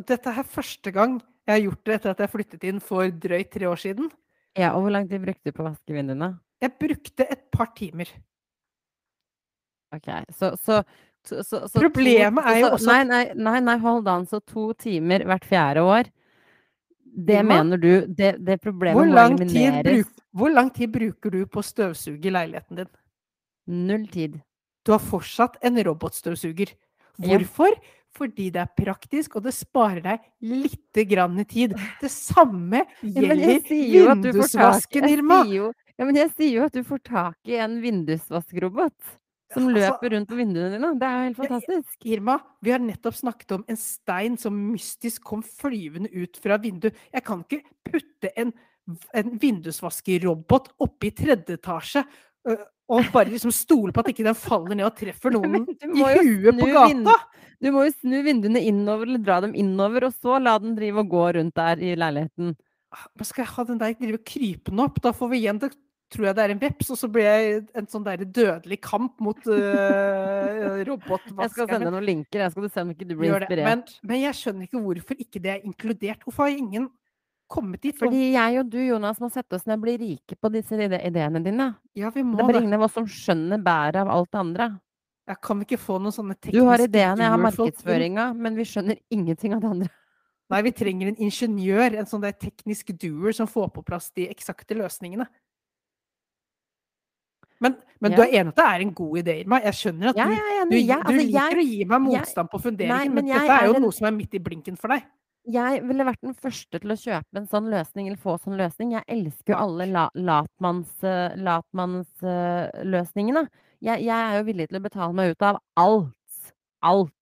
[0.06, 1.18] Dette er første gang
[1.48, 4.10] jeg har gjort det etter at jeg flyttet inn for drøyt tre år siden.
[4.58, 6.34] Ja, og hvor lang tid brukte du på å vaske vinduene?
[6.60, 8.10] Jeg brukte et par timer.
[9.96, 10.82] Ok, så, så,
[11.24, 14.26] så, så, Problemet er jo også nei, nei, nei, nei, hold an.
[14.28, 16.10] Så to timer hvert fjerde år.
[17.08, 21.38] Det Irma, mener du Det, det problemet Hvor lang, bruk, hvor lang tid bruker du
[21.48, 22.90] på å støvsuge leiligheten din?
[23.88, 24.36] Null tid.
[24.84, 26.74] Du har fortsatt en robotstøvsuger.
[27.24, 27.72] Hvorfor?
[27.72, 27.97] Ja.
[28.16, 31.74] Fordi det er praktisk, og det sparer deg litt grann tid.
[32.00, 35.42] Det samme gjelder vindusvasken, Irma.
[35.98, 38.94] Ja, men jeg sier jo at du får tak i en vindusvaskerobot
[39.52, 40.90] som Altså løper rundt på vinduene dine.
[41.00, 42.06] Det er jo helt fantastisk.
[42.12, 46.96] Irma, vi har nettopp snakket om en stein som mystisk kom flyvende ut fra vinduet.
[47.14, 48.52] Jeg kan ikke putte en,
[49.16, 52.04] en vindusvaskerobot oppe i tredje etasje
[52.88, 56.54] og bare liksom stole på at ikke den faller ned og treffer noen i huet
[56.56, 57.16] på snu vind- gata!
[57.58, 61.02] Du må jo snu vinduene innover, eller dra dem innover, og så la den drive
[61.02, 62.54] og gå rundt der i leiligheten.
[63.18, 65.00] Men skal jeg ha den der drive krypende opp?
[65.04, 65.72] Da får vi igjen det
[66.12, 69.18] tror jeg det er en veps, og så blir jeg en sånn der dødelig kamp
[69.24, 73.68] mot uh, Jeg skal sende noen linker, jeg skal se om ikke du blir inspirert.
[73.68, 76.24] Men, men jeg skjønner ikke hvorfor ikke det er inkludert.
[76.24, 76.88] Hvorfor har ingen
[77.48, 77.96] kommet dit?
[77.98, 81.44] Fordi jeg og du, Jonas, må sette oss ned og bli rike på disse ideene
[81.44, 81.70] dine.
[81.98, 82.64] ja, vi Det må er bare det.
[82.64, 84.70] ingen av oss som skjønner bæret av alt det andre.
[85.28, 88.54] Ja, kan vi ikke få noen sånne tekniske Du har ideene, jeg har markedsføringa, men
[88.56, 89.90] vi skjønner ingenting av det andre.
[90.48, 94.24] Nei, vi trenger en ingeniør, en sånn der teknisk doer som får på plass de
[94.32, 95.26] eksakte løsningene.
[97.60, 99.58] Men, men du er enig at det er en god idé, Irma?
[99.66, 100.42] Jeg skjønner at Jeg du, ja, du,
[100.76, 100.90] enig.
[100.94, 103.64] altså, du liker jeg, å gi meg jeg- motstand på funderingen, men, men dette er
[103.66, 105.02] jo er en- noe som er midt i blinken for deg.
[105.48, 108.90] jeg ville vært den første til å kjøpe en sånn løsning, eller få sånn løsning.
[108.92, 113.48] Jeg elsker jo alle la, latmanns, Uh, latmannsløsningene.
[113.80, 116.52] Jeg, jeg er jo villig til å betale meg ut av alt.
[116.82, 117.14] Alt.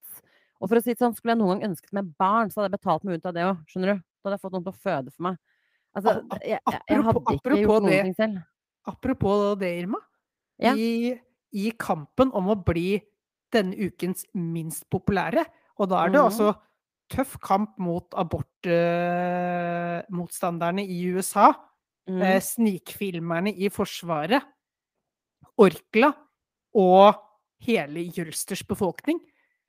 [0.60, 2.70] Og for å si det sånn, skulle jeg noen gang ønsket meg barn, så hadde
[2.72, 3.56] jeg betalt meg ut av det òg.
[3.68, 3.96] Skjønner du?
[4.00, 5.36] Da hadde jeg fått noen til å føde for meg.
[5.96, 6.10] Altså,
[6.44, 6.70] jeg, jeg,
[7.06, 8.02] hadde ikke gjort noen det.
[8.08, 8.36] ting selv.
[8.88, 10.00] Apropos det, Irma.
[10.62, 10.72] Ja.
[10.76, 10.78] I,
[11.52, 12.90] I kampen om å bli
[13.52, 15.44] denne ukens minst populære,
[15.78, 16.26] og da er det Mhm.
[16.30, 16.48] altså
[17.12, 21.52] tøff kamp mot abortmotstanderne i USA,
[22.08, 22.22] Mm.
[22.22, 24.42] eh, snikfilmerne i Forsvaret,
[25.58, 26.14] Orkla
[26.76, 27.16] og
[27.64, 29.20] hele Jølsters befolkning,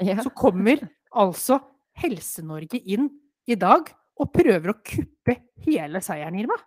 [0.04, 0.20] Ja.
[0.22, 0.84] så kommer
[1.16, 1.62] altså
[1.98, 3.08] Helse-Norge inn
[3.48, 3.88] i dag
[4.20, 6.58] og prøver å kuppe hele seieren, Irma.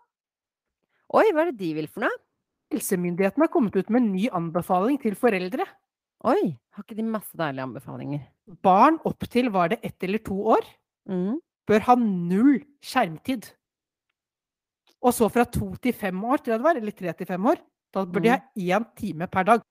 [1.13, 2.17] Oi, hva er det de vil for noe?
[2.73, 5.67] Helsemyndighetene har kommet ut med en ny anbefaling til foreldre.
[6.25, 8.27] Oi, har ikke de masse deilige anbefalinger?
[8.63, 10.67] Barn opptil var det ett eller to år
[11.09, 11.39] Mm.
[11.67, 13.53] bør ha null skjermtid.
[15.03, 17.47] Og så fra to til fem år, tror jeg det var, eller tre til fem
[17.47, 17.59] år,
[17.95, 19.63] da bør de ha én time per dag.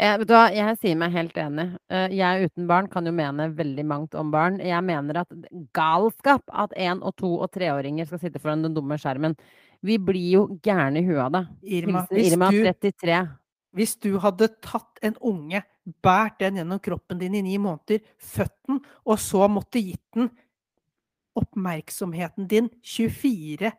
[0.00, 0.24] Jeg,
[0.56, 1.66] jeg sier meg helt enig.
[1.92, 4.56] Eh, Jeg uten barn kan jo mene veldig mangt om barn.
[4.64, 5.28] Jeg mener at
[5.76, 9.36] galskap at én- og to- og treåringer skal sitte foran den dumme skjermen.
[9.82, 11.44] Vi blir jo gærne i huet av det.
[11.62, 13.28] Irma, hvis Irma du, 33.
[13.74, 15.62] hvis du hadde tatt en unge,
[16.02, 20.30] båret den gjennom kroppen din i ni måneder, født den, og så måtte gitt den
[21.36, 23.72] oppmerksomheten din 24-7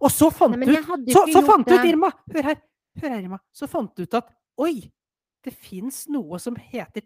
[0.00, 0.72] Og så fant du
[1.12, 1.84] Så, så fant du ut.
[1.84, 2.10] Irma!
[2.34, 2.56] Hør her,
[3.00, 3.38] hør her, Irma.
[3.54, 4.90] Så fant du ut at oi,
[5.46, 7.04] det fins noe som heter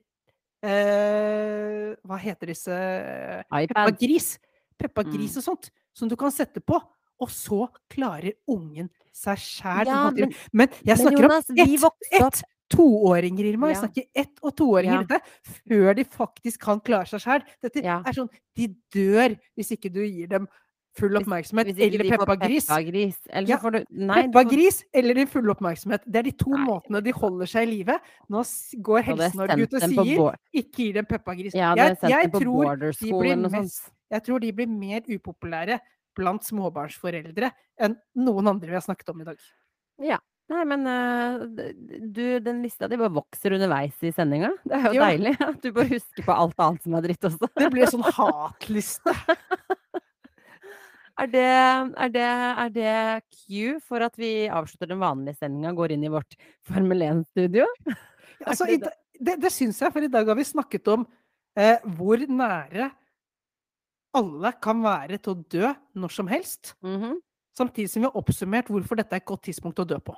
[0.64, 2.70] eh, Hva heter disse
[3.50, 3.98] Peppa iPad.
[4.00, 4.38] Gris.
[4.80, 5.12] Peppa Mm.
[5.12, 5.70] Og sånt.
[5.92, 6.80] Som du kan sette på.
[7.20, 9.86] Og så klarer ungen seg sjæl.
[9.90, 13.68] Ja, men, men jeg men snakker Jonas, om ett ett toåringer, Irma.
[13.68, 15.02] Jeg snakker ett- og toåringer Ja.
[15.02, 15.20] dette,
[15.68, 17.42] før de faktisk kan klare seg sjøl.
[17.60, 17.98] Dette Ja.
[18.06, 20.48] er sånn De dør hvis ikke du gir dem
[20.98, 21.70] full oppmerksomhet.
[21.70, 22.66] Hvis hvis eller Peppa Gris.
[22.88, 23.18] Gris.
[23.30, 26.02] Eller Ja, får du Nei, Peppa får- Gris eller din fulle oppmerksomhet.
[26.06, 26.64] Det er de to Nei.
[26.66, 27.98] måtene de holder seg i live.
[28.28, 28.42] Nå
[28.82, 31.54] går Helse-Norge ut og sier ikke gi dem Peppa Gris.
[31.54, 35.80] Jeg Jeg, jeg, tror de mest, jeg tror de blir mer upopulære
[36.16, 39.38] blant småbarnsforeldre enn noen andre vi har snakket om i dag.
[40.02, 40.18] Ja.
[40.50, 41.44] Nei, men eh,
[42.10, 44.50] du, den lista di bare vokser underveis i sendinga.
[44.66, 45.04] Det er jo jo.
[45.06, 47.50] deilig at du bare husker på alt annet som er dritt også.
[47.54, 49.14] Det blir sånn hatliste.
[51.20, 52.28] Er det, er det,
[52.64, 52.92] er det
[53.34, 56.36] cue for at vi avslutter den vanlige sendinga og går inn i vårt
[56.68, 57.66] Formel 1-studio?
[58.46, 58.88] Altså, det
[59.20, 61.04] det det syns jeg, for i dag har vi snakket om
[61.58, 62.88] eh, hvor nære
[64.16, 66.74] alle kan være til å dø når som helst.
[66.86, 67.20] Mhm.
[67.60, 70.14] Samtidig som vi har oppsummert hvorfor dette er et godt tidspunkt å dø på.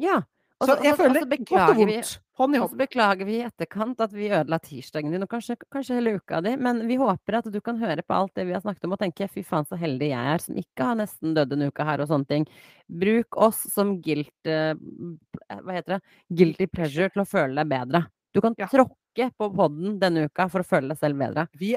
[0.00, 0.22] Ja.
[0.60, 2.10] Så jeg føler godt og vondt.
[2.40, 5.56] Hånd i Og så beklager vi i etterkant at vi ødela tirsdagen din, og kanskje,
[5.72, 8.54] kanskje hele uka di, men vi håper at du kan høre på alt det vi
[8.56, 11.34] har snakket om og tenke fy faen så heldig jeg er som ikke har nesten
[11.36, 12.46] dødd en uke her og sånne ting.
[13.02, 14.74] Bruk oss som guilt, eh,
[15.60, 16.00] hva heter det?
[16.42, 18.04] guilty pleasure til å føle deg bedre.
[18.34, 18.66] Du kan Ja.
[18.66, 21.48] tråkke på podden denne uka for å føle deg selv bedre.
[21.56, 21.76] Vi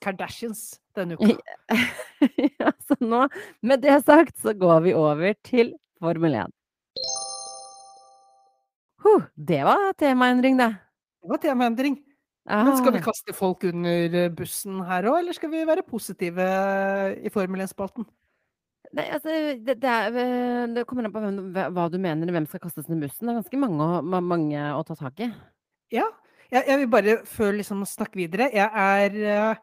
[0.00, 1.38] Kardashians denne uka.
[2.60, 3.26] ja, så nå,
[3.62, 6.59] med det sagt, så går vi over til Formel 1.
[9.04, 10.70] Huh, det var temaendring, det.
[11.22, 11.98] Det var temaendring.
[12.50, 13.04] Men skal vi Ah.
[13.04, 16.46] kaste folk under eh, bussen her òg, eller skal vi være positive
[17.22, 18.06] i Formel 1-spalten?
[18.96, 19.30] Nei, altså,
[19.62, 22.88] det, det, er, eh, det kommer an på hvem, hva du mener, hvem skal kastes
[22.90, 23.28] under bussen.
[23.28, 25.28] Det er ganske mange, å- mange å ta tak i.
[25.94, 26.08] Ja.
[26.50, 29.54] Jeg, jeg vil bare, før liksom snakke videre Jeg er uh,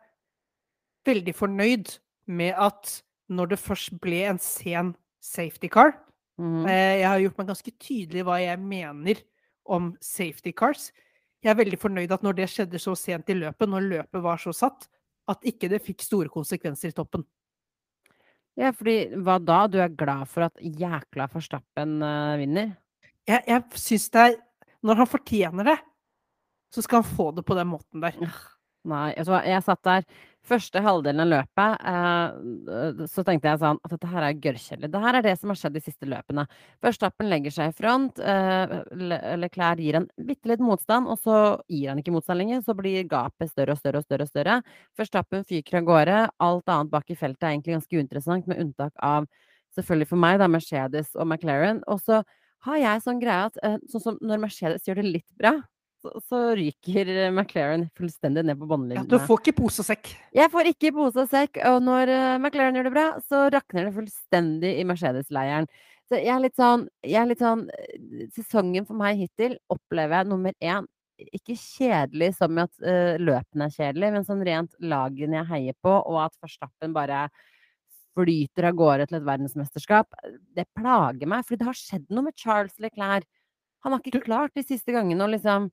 [1.06, 5.98] veldig fornøyd med at når det først ble en sen safety car,
[6.38, 9.22] Eh, jeg har gjort meg ganske tydelig hva jeg mener
[9.68, 10.92] om safety cars.
[11.44, 14.42] Jeg er veldig fornøyd at når det skjedde så sent i løpet, når løpet var
[14.42, 14.88] så satt,
[15.28, 17.26] at ikke det fikk store konsekvenser i toppen.
[18.58, 19.60] Ja, fordi hva da?
[19.70, 22.72] Du er glad for at jækla Forstappen uh, vinner?
[23.28, 24.38] Jeg, jeg syns det er
[24.88, 25.76] Når han fortjener det,
[26.74, 28.18] så skal han få det på den måten der.
[28.88, 30.06] Nei, du jeg satt der
[30.48, 34.90] første halvdelen av løpet, eh, så tenkte jeg sånn at dette her er gørrkjedelig.
[34.94, 36.46] Det her er det som har skjedd de siste løpene.
[36.86, 38.78] Verstappen legger seg i front, eh,
[39.52, 42.64] klær, gir en bitte litt motstand, og så gir han ikke motstand lenger.
[42.64, 44.24] Så blir gapet større og større og større.
[44.24, 44.62] og større.
[44.98, 46.30] Verstappen fyker av gårde.
[46.40, 49.28] Alt annet bak i feltet er egentlig ganske uinteressant, med unntak av
[49.76, 51.84] selvfølgelig for meg, da, Mercedes og McLaren.
[51.88, 52.24] Og så
[52.66, 55.58] har jeg sånn greie at eh, sånn som når Mercedes gjør det litt bra,
[56.08, 60.12] så, så ryker McLaren fullstendig ned på Ja, du får ikke pose og sekk.
[60.36, 63.88] Jeg får ikke pose og sekk, og når eh, McLaren gjør det bra, så rakner
[63.88, 65.68] det fullstendig i Mercedes-leiren.
[66.08, 70.22] Så jeg er litt sånn, jeg er litt sånn eh, Sesongen for meg hittil opplever
[70.22, 70.88] jeg nummer én
[71.18, 75.78] ikke kjedelig som i at uh, løpene er kjedelig, men sånn rent lagene jeg heier
[75.82, 77.24] på, og at Verstappen bare
[78.18, 80.14] flyter av gårde til et verdensmesterskap.
[80.54, 83.26] Det plager meg, For det har skjedd noe med Charles Leclerc.
[83.86, 85.70] Han har ikke klart de siste gangene å liksom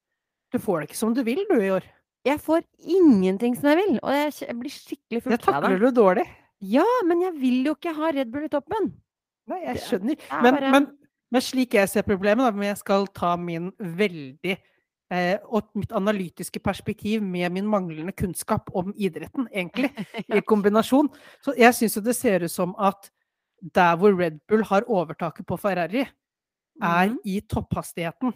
[0.55, 1.87] Du får det ikke som du vil, du, i år.
[2.25, 5.47] Jeg får ingenting som jeg vil, og jeg jeg blir skikkelig full av det.
[5.47, 6.25] takler du dårlig.
[6.65, 8.93] Ja, men jeg vil jo ikke ha Red Bull i toppen.
[9.51, 10.17] Nei, jeg skjønner.
[10.33, 10.87] er Men, men,
[11.35, 15.93] men slik jeg ser problemet, da, men jeg skal ta min veldig eh, Og mitt
[15.93, 19.91] analytiske perspektiv med min manglende kunnskap om idretten, egentlig,
[20.39, 21.11] i kombinasjon.
[21.45, 23.11] Så jeg syns jo det ser ut som at
[23.75, 26.07] der hvor Red Bull har overtaket på Ferrari,
[26.83, 27.19] er Mhm.
[27.25, 28.33] i topphastigheten.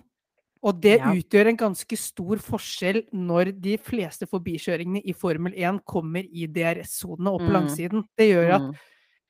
[0.63, 1.13] Og det Ja.
[1.15, 7.31] utgjør en ganske stor forskjell når de fleste forbikjøringene i Formel 1 kommer i DRS-sonene
[7.31, 7.53] og på Mm.
[7.53, 8.05] langsiden.
[8.17, 8.75] Det gjør at Mm.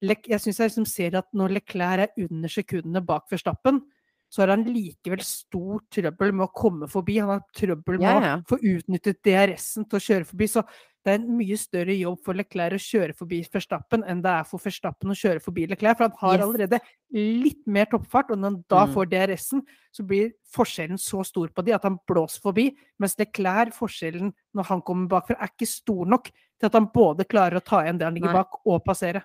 [0.00, 3.82] Jeg syns jeg liksom ser at når Leclerc er under sekundene bak Verstappen,
[4.30, 7.18] så har han likevel stor trøbbel med å komme forbi.
[7.18, 8.36] Han har trøbbel med Ja, ja.
[8.36, 10.44] å få utnyttet DRS-en til å kjøre forbi.
[10.46, 10.62] Så
[11.08, 14.44] det er en mye større jobb for Leclerc å kjøre forbi Verstappen enn det er
[14.48, 15.96] for Verstappen å kjøre forbi Leclerc.
[15.98, 16.44] For han har Yes.
[16.46, 16.80] allerede
[17.16, 18.92] litt mer toppfart, og når han da Mm.
[18.94, 22.76] får DRS-en, så blir forskjellen så stor på de at han blåser forbi.
[23.00, 27.24] Mens Leclerc, forskjellen når han kommer bakfra, er ikke stor nok til at han både
[27.26, 28.42] klarer å ta igjen det han ligger Nei.
[28.42, 29.24] bak, og passere.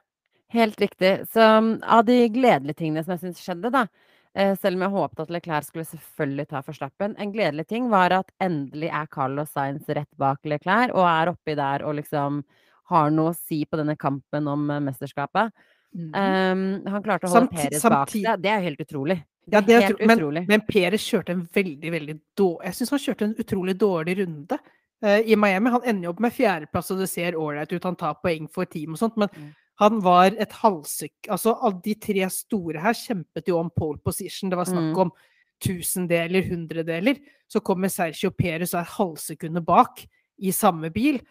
[0.50, 1.28] Helt riktig.
[1.34, 3.88] Så um, av de gledelige tingene som jeg syns skjedde, da,
[4.34, 7.16] selv om jeg håpet at Leclerc skulle selvfølgelig ta forstappen.
[7.22, 11.54] en gledelig ting var at endelig er Carlos Sainz rett bak Leclerc og er oppi
[11.56, 12.44] der og liksom
[12.90, 15.54] har noe å si på denne kampen om eh, mesterskapet.
[15.94, 18.26] Um, han klarte å holde Peres bak seg.
[18.42, 19.20] Det er jo helt utrolig.
[19.52, 20.44] Ja, det er helt utro- men, utrolig.
[20.50, 24.58] men Peres kjørte en veldig, veldig dårlig Jeg syns han kjørte en utrolig dårlig runde
[25.06, 25.70] uh, i Miami.
[25.76, 27.84] Han ender jo opp med fjerdeplass, og det ser ålreit ut.
[27.84, 29.52] Han tar poeng for team og sånt, men Mm.
[29.84, 31.30] Han var et halvsykk.
[31.30, 31.54] Altså,
[31.84, 34.50] de tre store her kjempet jo om pole position.
[34.50, 35.00] Det var snakk Mm.
[35.06, 35.12] om
[35.64, 37.20] tusendeler, hundredeler.
[37.48, 40.06] Så kommer Sergio Perez og er halvsekundet bak
[40.40, 41.22] i samme bil.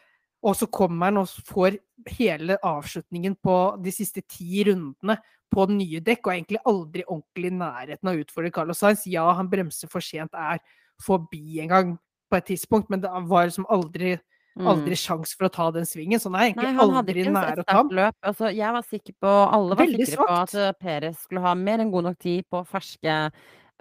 [0.43, 1.79] Og så kommer han og får
[2.17, 5.19] hele avslutningen på de siste ti rundene
[5.53, 9.07] på nye dekk, og er egentlig aldri ordentlig i nærheten av å utfordre Carlos Sainz.
[9.07, 10.59] Ja, han bremser for sent, er
[11.01, 11.99] forbi en gang
[12.31, 14.19] på et tidspunkt, men det var liksom aldri,
[14.61, 16.21] aldri sjans for å ta den svingen.
[16.21, 17.91] Så han er egentlig Nei, han aldri ikke nær å ta ham.
[18.23, 21.55] Altså, jeg var sikker på Alle var Veldig sikre på at eh, Perez skulle ha
[21.55, 23.17] mer enn god nok tid på ferske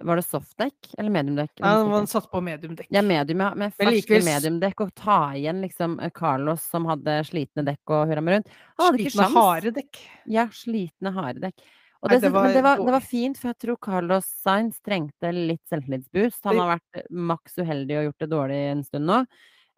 [0.02, 1.52] Var det softdekk eller mediumdekk?
[1.60, 2.88] Ja, man satte satt på mediumdekk.
[2.90, 3.50] Ja, medium, ja.
[3.54, 8.24] Med ferske mediumdekk og ta igjen liksom eh, Carlos som hadde slitne dekk og hurra
[8.24, 8.50] meg rundt.
[8.80, 9.38] Han hadde ikke Slitne sjans.
[9.38, 10.02] harde dekk.
[10.34, 11.62] Ja, slitne harde dekk.
[12.02, 14.26] Og Nei, det, det men var det var, det var fint, for jeg tror Carlos
[14.42, 16.40] Sainz trengte litt selvtillitsboost.
[16.50, 19.20] Han har vært maks uheldig og gjort det dårlig en stund nå.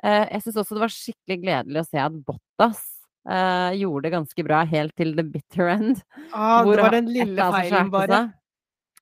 [0.05, 2.81] Eh, jeg syns også det var skikkelig gledelig å se at Bottas
[3.25, 6.01] eh, gjorde det ganske bra helt til the bitter end.
[6.31, 8.25] Ah, det var den lille feilen, bare.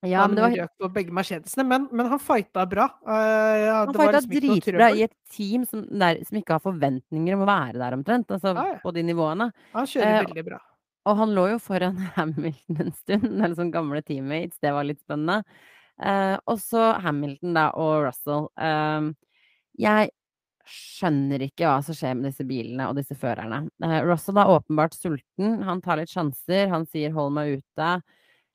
[0.02, 2.88] Ja, han var, røk på begge Mercedesene, men, men han fighta bra.
[3.06, 6.56] Uh, ja, han det var fighta liksom dritbra i et team som, der, som ikke
[6.56, 8.34] har forventninger om å være der omtrent.
[8.34, 8.80] Altså ah, ja.
[8.82, 9.52] på de nivåene.
[9.76, 10.58] Han kjører uh, veldig bra.
[11.06, 15.02] Og han lå jo foran Hamilton en stund, eller sånn gamle teammates, det var litt
[15.02, 15.44] spennende.
[16.02, 18.50] Uh, og så Hamilton, da, og Russell.
[19.78, 20.10] Jeg
[20.72, 23.66] skjønner ikke hva som skjer med disse bilene og disse førerne.
[23.84, 28.02] Eh, Russell er åpenbart sulten, han tar litt sjanser, han sier 'hold meg ute'.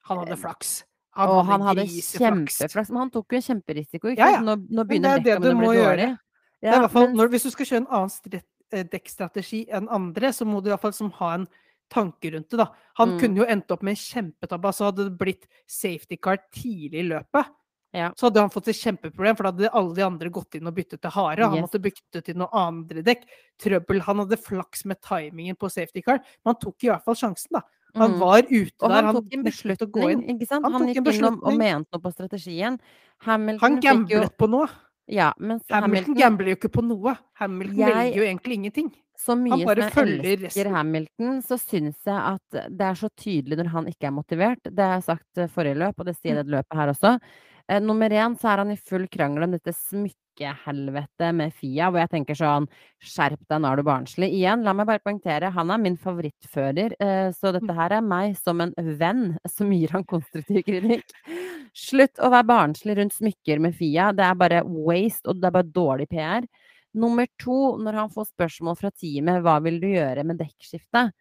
[0.07, 0.83] Han hadde flaks.
[1.17, 4.41] og han hadde kjempeflaks, men han tok jo en kjemperisiko, ikke Ja, ja.
[4.41, 6.17] Nå, nå begynner er det du å bli dårlige.
[6.61, 7.15] Det i fall, men...
[7.17, 8.41] når, hvis du skal kjøre en annen
[8.73, 11.47] eh, dekkstrategi enn andre, så må du i hvert fall som ha en
[11.89, 12.57] tanke rundt det.
[12.57, 12.71] da.
[12.97, 13.19] Han Mm.
[13.19, 14.73] kunne jo endt opp med en kjempetabbe.
[14.73, 17.45] så Hadde det blitt safety car tidlig i løpet,
[17.93, 18.11] Ja.
[18.15, 20.75] så hadde han fått et kjempeproblem, for da hadde alle de andre gått inn og
[20.75, 21.63] byttet til hare, Han Yes.
[21.71, 23.23] måtte bytte til noe andre dekk.
[23.59, 24.01] Trøbbel.
[24.01, 27.47] Han hadde flaks med timingen på safety car, men han tok i hvert fall sjansen,
[27.51, 27.61] da.
[27.95, 28.19] Han Mm.
[28.19, 30.63] var ute der, han han tok en beslutning, ikke sant?
[30.63, 32.79] Han Han gikk inn og og mente noe på strategien.
[33.19, 34.67] Hamilton Han gamblet jo på noe.
[35.07, 37.17] Ja, Hamilton Hamilton gambler jo ikke på noe.
[37.39, 38.91] Hamilton Jeg velger jo egentlig ingenting.
[39.17, 39.97] Så mye som jeg
[40.37, 40.73] elsker resten.
[40.75, 44.61] Hamilton, så syns jeg at det er så tydelig når han ikke er motivert.
[44.69, 46.37] Det har jeg sagt eh, forrige løp, og det sier Mm.
[46.37, 47.19] jeg det løpet her også.
[47.69, 51.99] Eh, nummer én så er han i full krangel om dette smykkehelvetet med Fia, hvor
[52.03, 52.67] jeg tenker sånn
[53.03, 54.29] Skjerp deg, nå er du barnslig.
[54.37, 58.37] Igjen, la meg bare poengtere, han er min favorittfører, eh, så dette her er meg
[58.37, 61.09] som en venn som gir han konstruktiv kritikk.
[61.77, 64.11] Slutt å være barnslig rundt smykker med Fia.
[64.13, 66.47] Det er bare waste, og det er bare dårlig PR.
[66.97, 71.13] Nummer to, når han får spørsmål fra teamet hva vil du gjøre med dekkskiftet,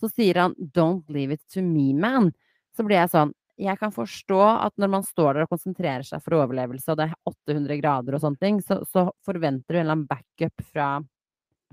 [0.00, 2.32] så sier han 'don't leave it to me, man'.
[2.76, 6.18] Så blir jeg sånn Jeg kan forstå at når man står der og konsentrerer seg
[6.24, 9.84] for overlevelse, og det er 800 grader og sånne ting, så, så forventer du en
[9.84, 10.88] eller annen backup fra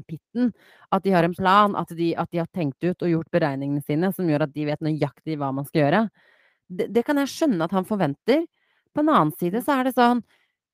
[0.06, 0.52] pitten.
[0.92, 3.82] At de har en plan, at de, at de har tenkt ut og gjort beregningene
[3.82, 6.04] sine som gjør at de vet nøyaktig hva man skal gjøre.
[6.70, 8.46] Det, det kan jeg skjønne at han forventer.
[8.94, 10.22] På en annen side så er det sånn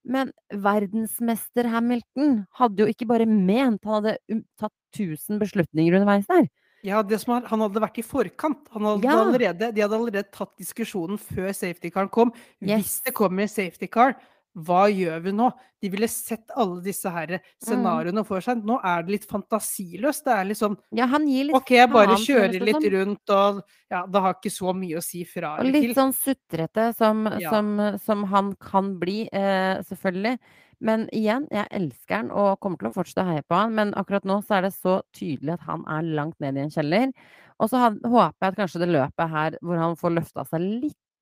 [0.07, 0.31] men
[0.63, 6.47] verdensmester Hamilton hadde jo ikke bare ment, han hadde um, tatt 1000 beslutninger underveis der.
[6.85, 8.67] Ja, det som er, han hadde vært i forkant.
[8.71, 9.17] Han hadde Ja.
[9.25, 12.31] allerede, de hadde allerede tatt diskusjonen før safety car kom.
[12.61, 14.15] Hvis det kommer safety car,
[14.57, 15.51] hva gjør vi nå?
[15.81, 17.41] De ville sett alle disse her Mm.
[17.63, 18.63] scenarioene for seg.
[18.65, 20.23] Nå er det litt fantasiløst.
[20.25, 22.91] Det er litt sånn Ja, litt OK, jeg bare faen, kjører litt sånn.
[22.93, 26.13] rundt, og ja, det har ikke så mye å si fra Og eller litt sånn
[26.13, 27.49] sutrete som, Ja.
[27.51, 30.39] som, som han kan bli, eh, selvfølgelig.
[30.79, 33.93] Men igjen, jeg elsker han og kommer til å fortsette å heie på han, men
[33.93, 37.13] akkurat nå så er det så tydelig at han er langt ned i en kjeller.
[37.59, 40.61] Og så håper jeg at kanskje det løpet her hvor han får løfta seg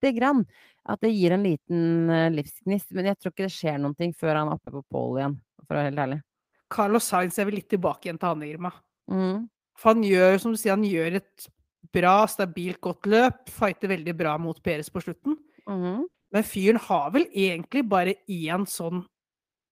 [0.05, 0.45] lite grann,
[0.85, 2.91] at det gir en liten eh, livsgnist.
[2.95, 5.37] Men jeg tror ikke det skjer noen ting før han er oppe på pole igjen,
[5.65, 6.21] for å være helt ærlig.
[6.75, 8.71] Carlos Sainz er vel litt tilbake igjen til han, Irma.
[9.11, 9.45] Mm.
[9.77, 11.47] For han gjør, som du sier, han gjør et
[11.95, 13.43] bra, stabilt, godt løp.
[13.53, 15.37] Fighter veldig bra mot Peres på slutten.
[15.69, 16.05] Mm.
[16.35, 19.03] Men fyren har vel egentlig bare én sånn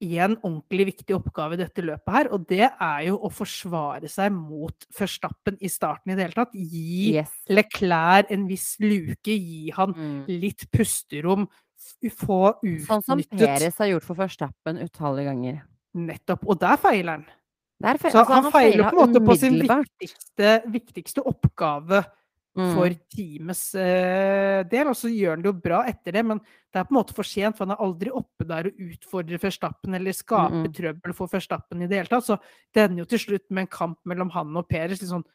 [0.03, 4.31] én ordentlig viktig oppgave i dette løpet her, og det er jo å forsvare seg
[4.35, 6.53] mot Førstappen i starten i det hele tatt.
[6.53, 7.31] Gi Yes.
[7.49, 10.25] Leclerc en viss luke, gi han Mm.
[10.27, 11.47] litt pusterom,
[12.03, 15.61] få utnyttet Sånn som Peres har gjort for Førstappen utallige ganger.
[15.95, 16.45] Nettopp.
[16.47, 17.25] Og der feiler han.
[17.81, 22.05] Der feil, Så altså, han han feiler på en måte på sin viktigste, viktigste oppgave
[22.53, 22.97] for Mm.
[23.09, 26.83] teamets eh, del, og så gjør han det jo bra etter det, men det er
[26.85, 30.13] på en måte for sent, for han er aldri oppe der og utfordrer Verstappen eller
[30.13, 30.73] skaper Mm, mm.
[30.77, 32.27] trøbbel for Verstappen i det hele tatt.
[32.27, 32.37] Så
[32.73, 35.01] det ender jo til slutt med en kamp mellom han og Peres.
[35.01, 35.25] Litt sånn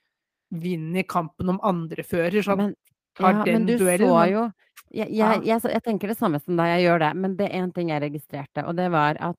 [0.55, 2.75] vinner kampen om andrefører, så han Men,
[3.19, 4.09] tar ja, den men du duellen.
[4.09, 4.53] så jo
[4.95, 7.16] jeg, jeg, jeg, jeg tenker det samme som deg, jeg gjør det.
[7.16, 9.37] Men det er én ting jeg registrerte, og det var at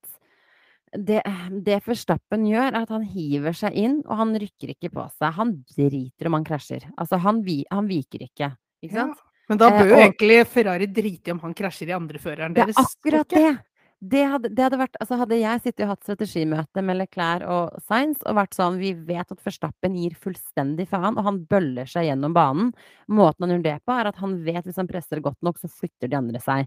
[0.94, 1.22] det,
[1.66, 5.34] det Forstappen gjør, er at han hiver seg inn, og han rykker ikke på seg.
[5.38, 6.86] Han driter om han krasjer.
[6.98, 8.54] Altså, han, vi, han viker ikke.
[8.84, 9.08] Ikke Ja,
[9.50, 12.54] men da Eh, bør jo og- egentlig Ferrari drite i om han krasjer i andreføreren
[12.54, 13.60] Det er akkurat det!
[14.02, 17.82] Det hadde, det hadde vært Altså, hadde jeg sittet og hatt strategimøte med Leclerc og
[17.84, 22.06] Sainz og vært sånn Vi vet at Verstappen gir fullstendig faen, og han bøller seg
[22.08, 22.70] gjennom banen.
[23.10, 25.68] Måten han gjør det på, er at han vet hvis han presser godt nok, så
[25.68, 26.66] flytter de andre seg.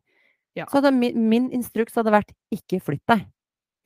[0.54, 0.66] Ja.
[0.68, 3.24] Så hadde min, min instruks hadde vært ikke flytt deg.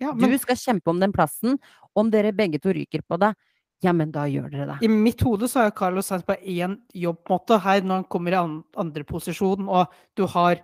[0.03, 1.59] Ja, Du skal kjempe om den plassen.
[1.97, 3.33] Om dere begge to ryker på det,
[3.85, 4.77] ja, men da gjør dere det.
[4.85, 7.59] i mitt hode så har Carlos Sainz på én jobbmåte.
[7.61, 10.63] Her når han kommer i an andre posisjon, og du har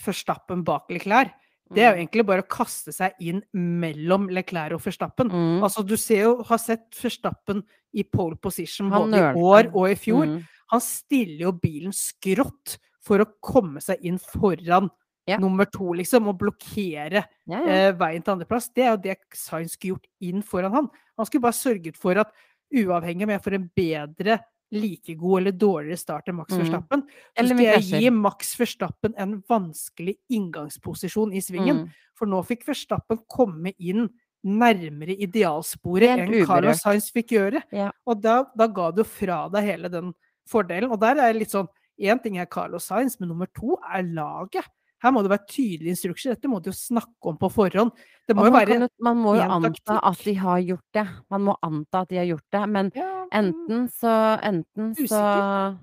[0.00, 1.32] Forstappen bak Leclerc.
[1.70, 5.28] Det er jo egentlig bare å kaste seg inn mellom Leclerc og Verstappen.
[5.30, 5.60] Mm.
[5.62, 7.62] Altså, du ser jo, har sett Verstappen
[7.94, 10.26] i pole position Han både i år og i fjor.
[10.26, 10.40] Mm.
[10.74, 12.76] Han stiller jo bilen skrått
[13.06, 14.90] for å komme seg inn foran
[15.30, 15.38] Ja.
[15.40, 18.70] nummer to, liksom, og blokkere Ja, eh, veien til andreplass.
[18.74, 20.88] Det er jo det Sainz skulle gjort inn foran han.
[21.18, 22.32] Han skulle bare sørget for at,
[22.70, 26.60] uavhengig om jeg får en bedre, like god eller dårligere start enn Max Mm.
[26.62, 31.84] Verstappen, så Eller skal jeg gi Max Verstappen en vanskelig inngangsposisjon i svingen.
[31.84, 31.88] Mm.
[32.14, 34.08] For nå fikk Verstappen komme inn
[34.46, 36.80] nærmere idealsporet enn Carlos.
[36.84, 37.62] Sainz fikk gjøre.
[37.74, 37.90] Ja.
[38.06, 40.14] Og da, da ga du fra deg hele den
[40.48, 40.90] fordelen.
[40.90, 41.68] Og der er litt sånn
[42.00, 44.64] Én ting er Carlos Sainz, men nummer to er laget.
[45.00, 46.34] Her må det være tydelige instrukser.
[46.36, 47.92] Dette må de jo snakke om på forhånd.
[48.28, 51.06] Det må man, være kan man må jo anta at de har gjort det.
[51.32, 55.78] Man må anta at de har gjort det, men ja, enten så Enten så Usikker.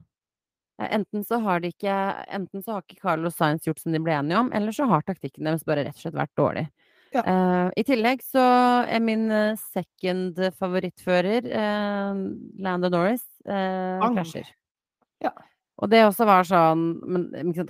[0.77, 1.93] Enten så har de ikke
[2.37, 5.05] Enten så har ikke Carlos Sainz gjort som de ble enige om, eller så har
[5.07, 6.67] taktikken deres bare rett og slett vært dårlig.
[7.15, 7.23] Ja.
[7.23, 8.43] Uh, I tillegg så
[8.83, 12.19] er min eh, second favorittfører, uh,
[12.61, 14.49] Lando Norris, uh, krasjer.
[15.23, 15.31] Ja.
[15.77, 17.27] Og det også var sånn men,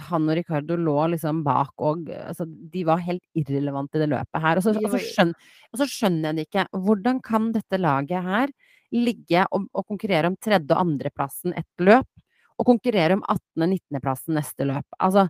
[0.08, 4.43] Han og Ricardo lå liksom bak og altså, De var helt irrelevante i det løpet
[4.43, 4.60] her.
[4.62, 5.34] Og så, og så, var-
[5.74, 6.68] og så skjønner jeg det ikke.
[6.86, 8.53] Hvordan kan dette laget her
[8.95, 12.08] ligge og, og konkurrere om tredje- og andreplassen et løp,
[12.58, 14.86] og konkurrere om 18.-19.-plassen neste løp.
[15.03, 15.28] Altså,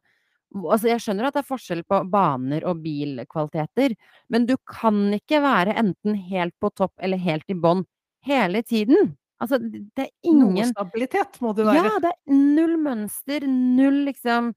[0.56, 3.96] altså, jeg skjønner at det er forskjell på baner og bilkvaliteter,
[4.32, 7.84] men du kan ikke være enten helt på topp eller helt i bånn
[8.28, 9.16] hele tiden.
[9.40, 11.84] Altså, det er ingen Noe stabilitet må det være.
[11.86, 14.54] Ja, det er null mønster, null liksom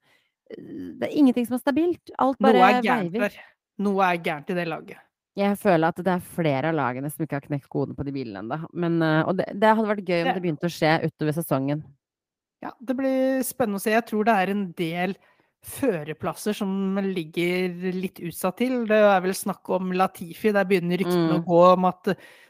[0.51, 2.11] Det er ingenting som er stabilt.
[2.19, 3.37] Alt bare Noe er gærent der.
[3.79, 4.97] Noe er gærent i det laget.
[5.39, 8.11] Jeg føler at det er flere av lagene som ikke har knekt koden på de
[8.11, 8.57] bilene ennå.
[8.67, 11.83] Eh, Og det, det hadde vært gøy om Det- det begynte å skje utover sesongen.
[12.61, 13.91] Ja, det blir spennende å se.
[13.91, 15.15] Jeg tror det er en del
[15.65, 18.85] førerplasser som ligger litt utsatt til.
[18.89, 20.51] Det er vel snakk om Latifi.
[20.53, 21.43] Der begynner ryktene Mm.
[21.43, 22.03] å gå om at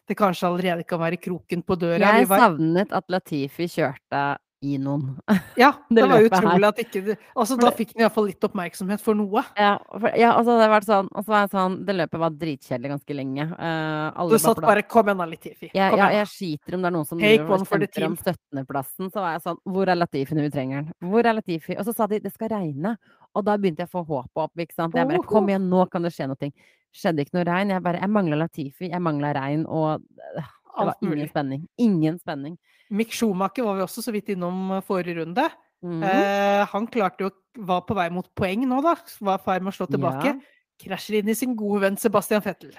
[0.07, 1.99] det kanskje allerede kan være kroken på døra.
[1.99, 5.15] Jeg savnet at Latifi kjørte i noen.
[5.57, 6.27] Ja, det det var her.
[6.29, 7.15] utrolig at ikke.
[7.33, 9.41] Altså, da fikk den iallfall litt oppmerksomhet for noe.
[9.57, 12.21] Ja, for, ja og så hadde det vært sånn altså, så var sånn Det løpet
[12.21, 13.47] var dritkjedelig ganske lenge.
[13.57, 15.71] Uh, Du satt bare 'kom igjen Latifi'.
[15.73, 19.09] ja, igjen jeg skiter om det er noen som kjemper om 17.-plassen.
[19.11, 20.93] Så var jeg sånn Hvor er Latifi når vi trenger den?
[21.09, 21.77] Hvor er Latifi?
[21.77, 22.97] Og så sa de det skal regne.
[23.33, 24.53] Og da begynte jeg å få håpet opp.
[24.59, 24.93] ikke sant?
[24.95, 26.51] Jeg bare Kom igjen, nå kan det skje noe.
[26.93, 27.69] Skjedde ikke noe regn.
[27.71, 28.89] Jeg bare Jeg mangla Latifi.
[28.91, 29.65] Jeg mangla regn.
[29.65, 30.01] Og
[30.35, 31.67] det var ingen spenning.
[31.79, 32.57] Ingen spenning.
[32.91, 35.45] Mick Schumacher var vi også så vidt innom forrige runde.
[35.81, 36.03] Mm.
[36.05, 38.95] Eh, han klarte jo var på vei mot poeng nå, da.
[39.19, 40.33] Var i ferd med å slå tilbake.
[40.35, 40.57] Ja.
[40.81, 42.73] Krasjer inn i sin gode venn Sebastian Fettel.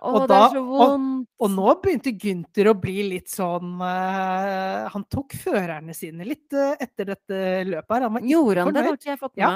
[0.00, 1.28] Å, og da- vondt.
[1.40, 6.72] Og nå begynte Gunther å bli litt sånn uh, Han tok førerne sine litt uh,
[6.80, 8.06] etter dette løpet her.
[8.06, 8.80] Han var Gjorde han det?
[8.80, 9.50] Det har ikke jeg fått med Ja.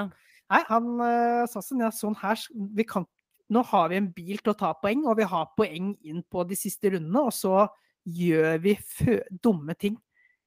[0.52, 2.42] Nei, han uh, sa sånn ja, sånn her
[2.76, 3.07] vi kan,
[3.48, 6.44] Nå har vi en bil til å ta poeng, og vi har poeng inn på
[6.48, 7.64] de siste rundene, og så
[8.07, 8.78] gjør vi
[9.42, 9.96] dumme ting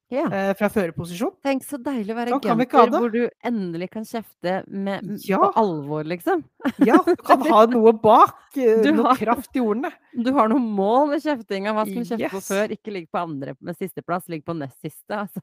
[0.09, 0.23] Ja.
[0.31, 1.33] eh, fra førerposisjon.
[1.43, 2.99] Tenk så deilig å være det.
[3.01, 5.37] hvor du endelig kan kjefte med, Ja.
[5.37, 6.45] på alvor, liksom.
[6.79, 8.37] Ja, du kan ha noe bak.
[8.55, 9.91] Du noe har- kraft i ordene.
[10.23, 11.73] Du har noe mål med kjeftinga.
[11.75, 12.71] Hva skal du kjefte på før?
[12.77, 15.11] Ikke ligg på andre med sisteplass, ligg på nest siste.
[15.11, 15.41] Altså.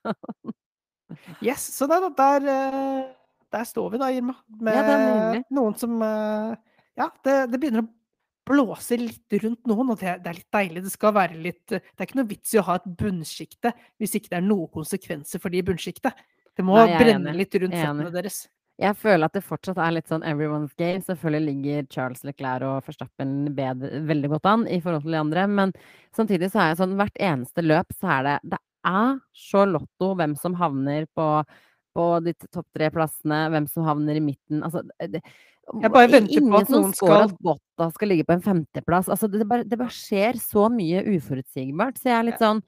[1.45, 3.05] Yes, så der, der, eh,
[3.53, 4.35] der står vi da, Irma.
[4.61, 6.57] Med Ja, noen som eh,
[6.97, 7.89] Ja, det, det begynner å
[8.47, 10.85] blåse litt rundt noen, og det, det er litt deilig.
[10.85, 13.73] Det skal være litt Det er ikke noe vits i å ha et bunnsjikte
[14.03, 16.25] hvis ikke det er noen konsekvenser for de i bunnsjiktet.
[16.55, 17.41] Det må Nei, brenne enig.
[17.43, 18.45] litt rundt føttene deres.
[18.83, 21.03] Jeg føler at det fortsatt er litt sånn everyone's game.
[21.07, 25.45] Selvfølgelig ligger Charles Leclerc og Verstappen bedre, veldig godt an i forhold til de andre,
[25.47, 25.75] men
[26.17, 29.15] samtidig så er det sånn hvert eneste løp så er det Det er
[29.45, 31.29] så lotto hvem som havner på,
[31.95, 34.65] på de topp tre plassene, hvem som havner i midten.
[34.67, 35.23] Altså, det,
[35.81, 38.33] Jeg bare venter på ingen at noen skal Ingen skal- at Botta skal ligge på
[38.35, 39.09] en femteplass.
[39.09, 41.97] Altså, det, bare, det bare skjer så mye uforutsigbart.
[41.99, 42.63] Så jeg er litt sånn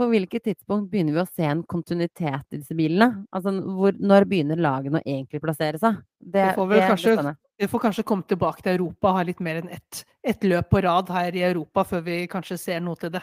[0.00, 3.26] På hvilket tidspunkt begynner vi å se en kontinuitet i disse bilene?
[3.34, 5.98] Altså, hvor, når begynner lagene å egentlig plassere seg?
[6.18, 9.60] Det, Vi får det kanskje- Vi får kanskje komme tilbake til Europa, ha litt mer
[9.60, 13.10] enn ett et løp på rad her i Europa før vi kanskje ser noe til
[13.10, 13.22] det.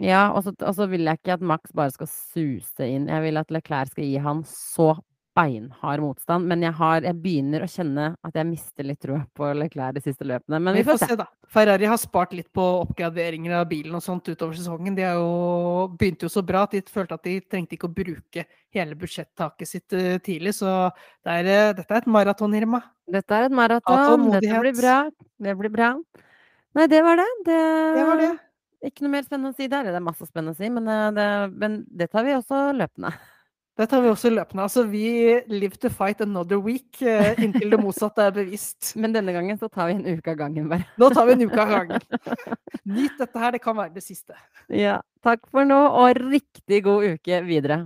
[0.00, 3.06] Ja, og og så vil jeg ikke at Max bare skal suse inn.
[3.06, 4.98] Jeg vil at Leclerc skal gi han så
[5.34, 6.46] beinhard motstand.
[6.50, 10.02] Men jeg, har, jeg begynner å kjenne at jeg mister litt troa på Leclerc de
[10.04, 10.60] siste løpene.
[10.62, 11.16] Men vi får se.
[11.18, 11.26] da.
[11.54, 14.96] Ferrari har spart litt på oppgraderinger av bilen og sånt utover sesongen.
[14.96, 18.46] De jo, begynte jo så bra at de følte at de trengte ikke å bruke
[18.74, 20.56] hele budsjettaket sitt eh, tidlig.
[20.58, 20.70] Så
[21.24, 22.82] det er, eh, dette er et maraton, Irma.
[23.10, 24.30] Dette er et maraton.
[24.34, 24.96] Dette blir bra.
[25.44, 25.94] Det blir bra.
[26.74, 27.30] Nei, det var det.
[27.46, 27.60] Det,
[27.98, 28.32] Det var det.
[28.84, 29.86] Ikke noe mer spennende å si der.
[29.88, 33.14] Det er masse spennende å si, men eh, det, men det tar vi også løpende.
[33.74, 34.62] Det tar vi også løpende.
[34.62, 35.06] Altså, vi
[35.50, 38.92] live to fight another week eh, inntil det motsatte er bevist.
[39.00, 40.86] Men denne gangen så tar vi en uke av gangen, bare.
[41.00, 42.06] Nå tar vi en uke av gangen.
[42.84, 44.38] Nyt dette her, det kan være det siste.
[44.70, 45.00] Ja.
[45.26, 47.80] Takk for nå, og riktig god uke videre.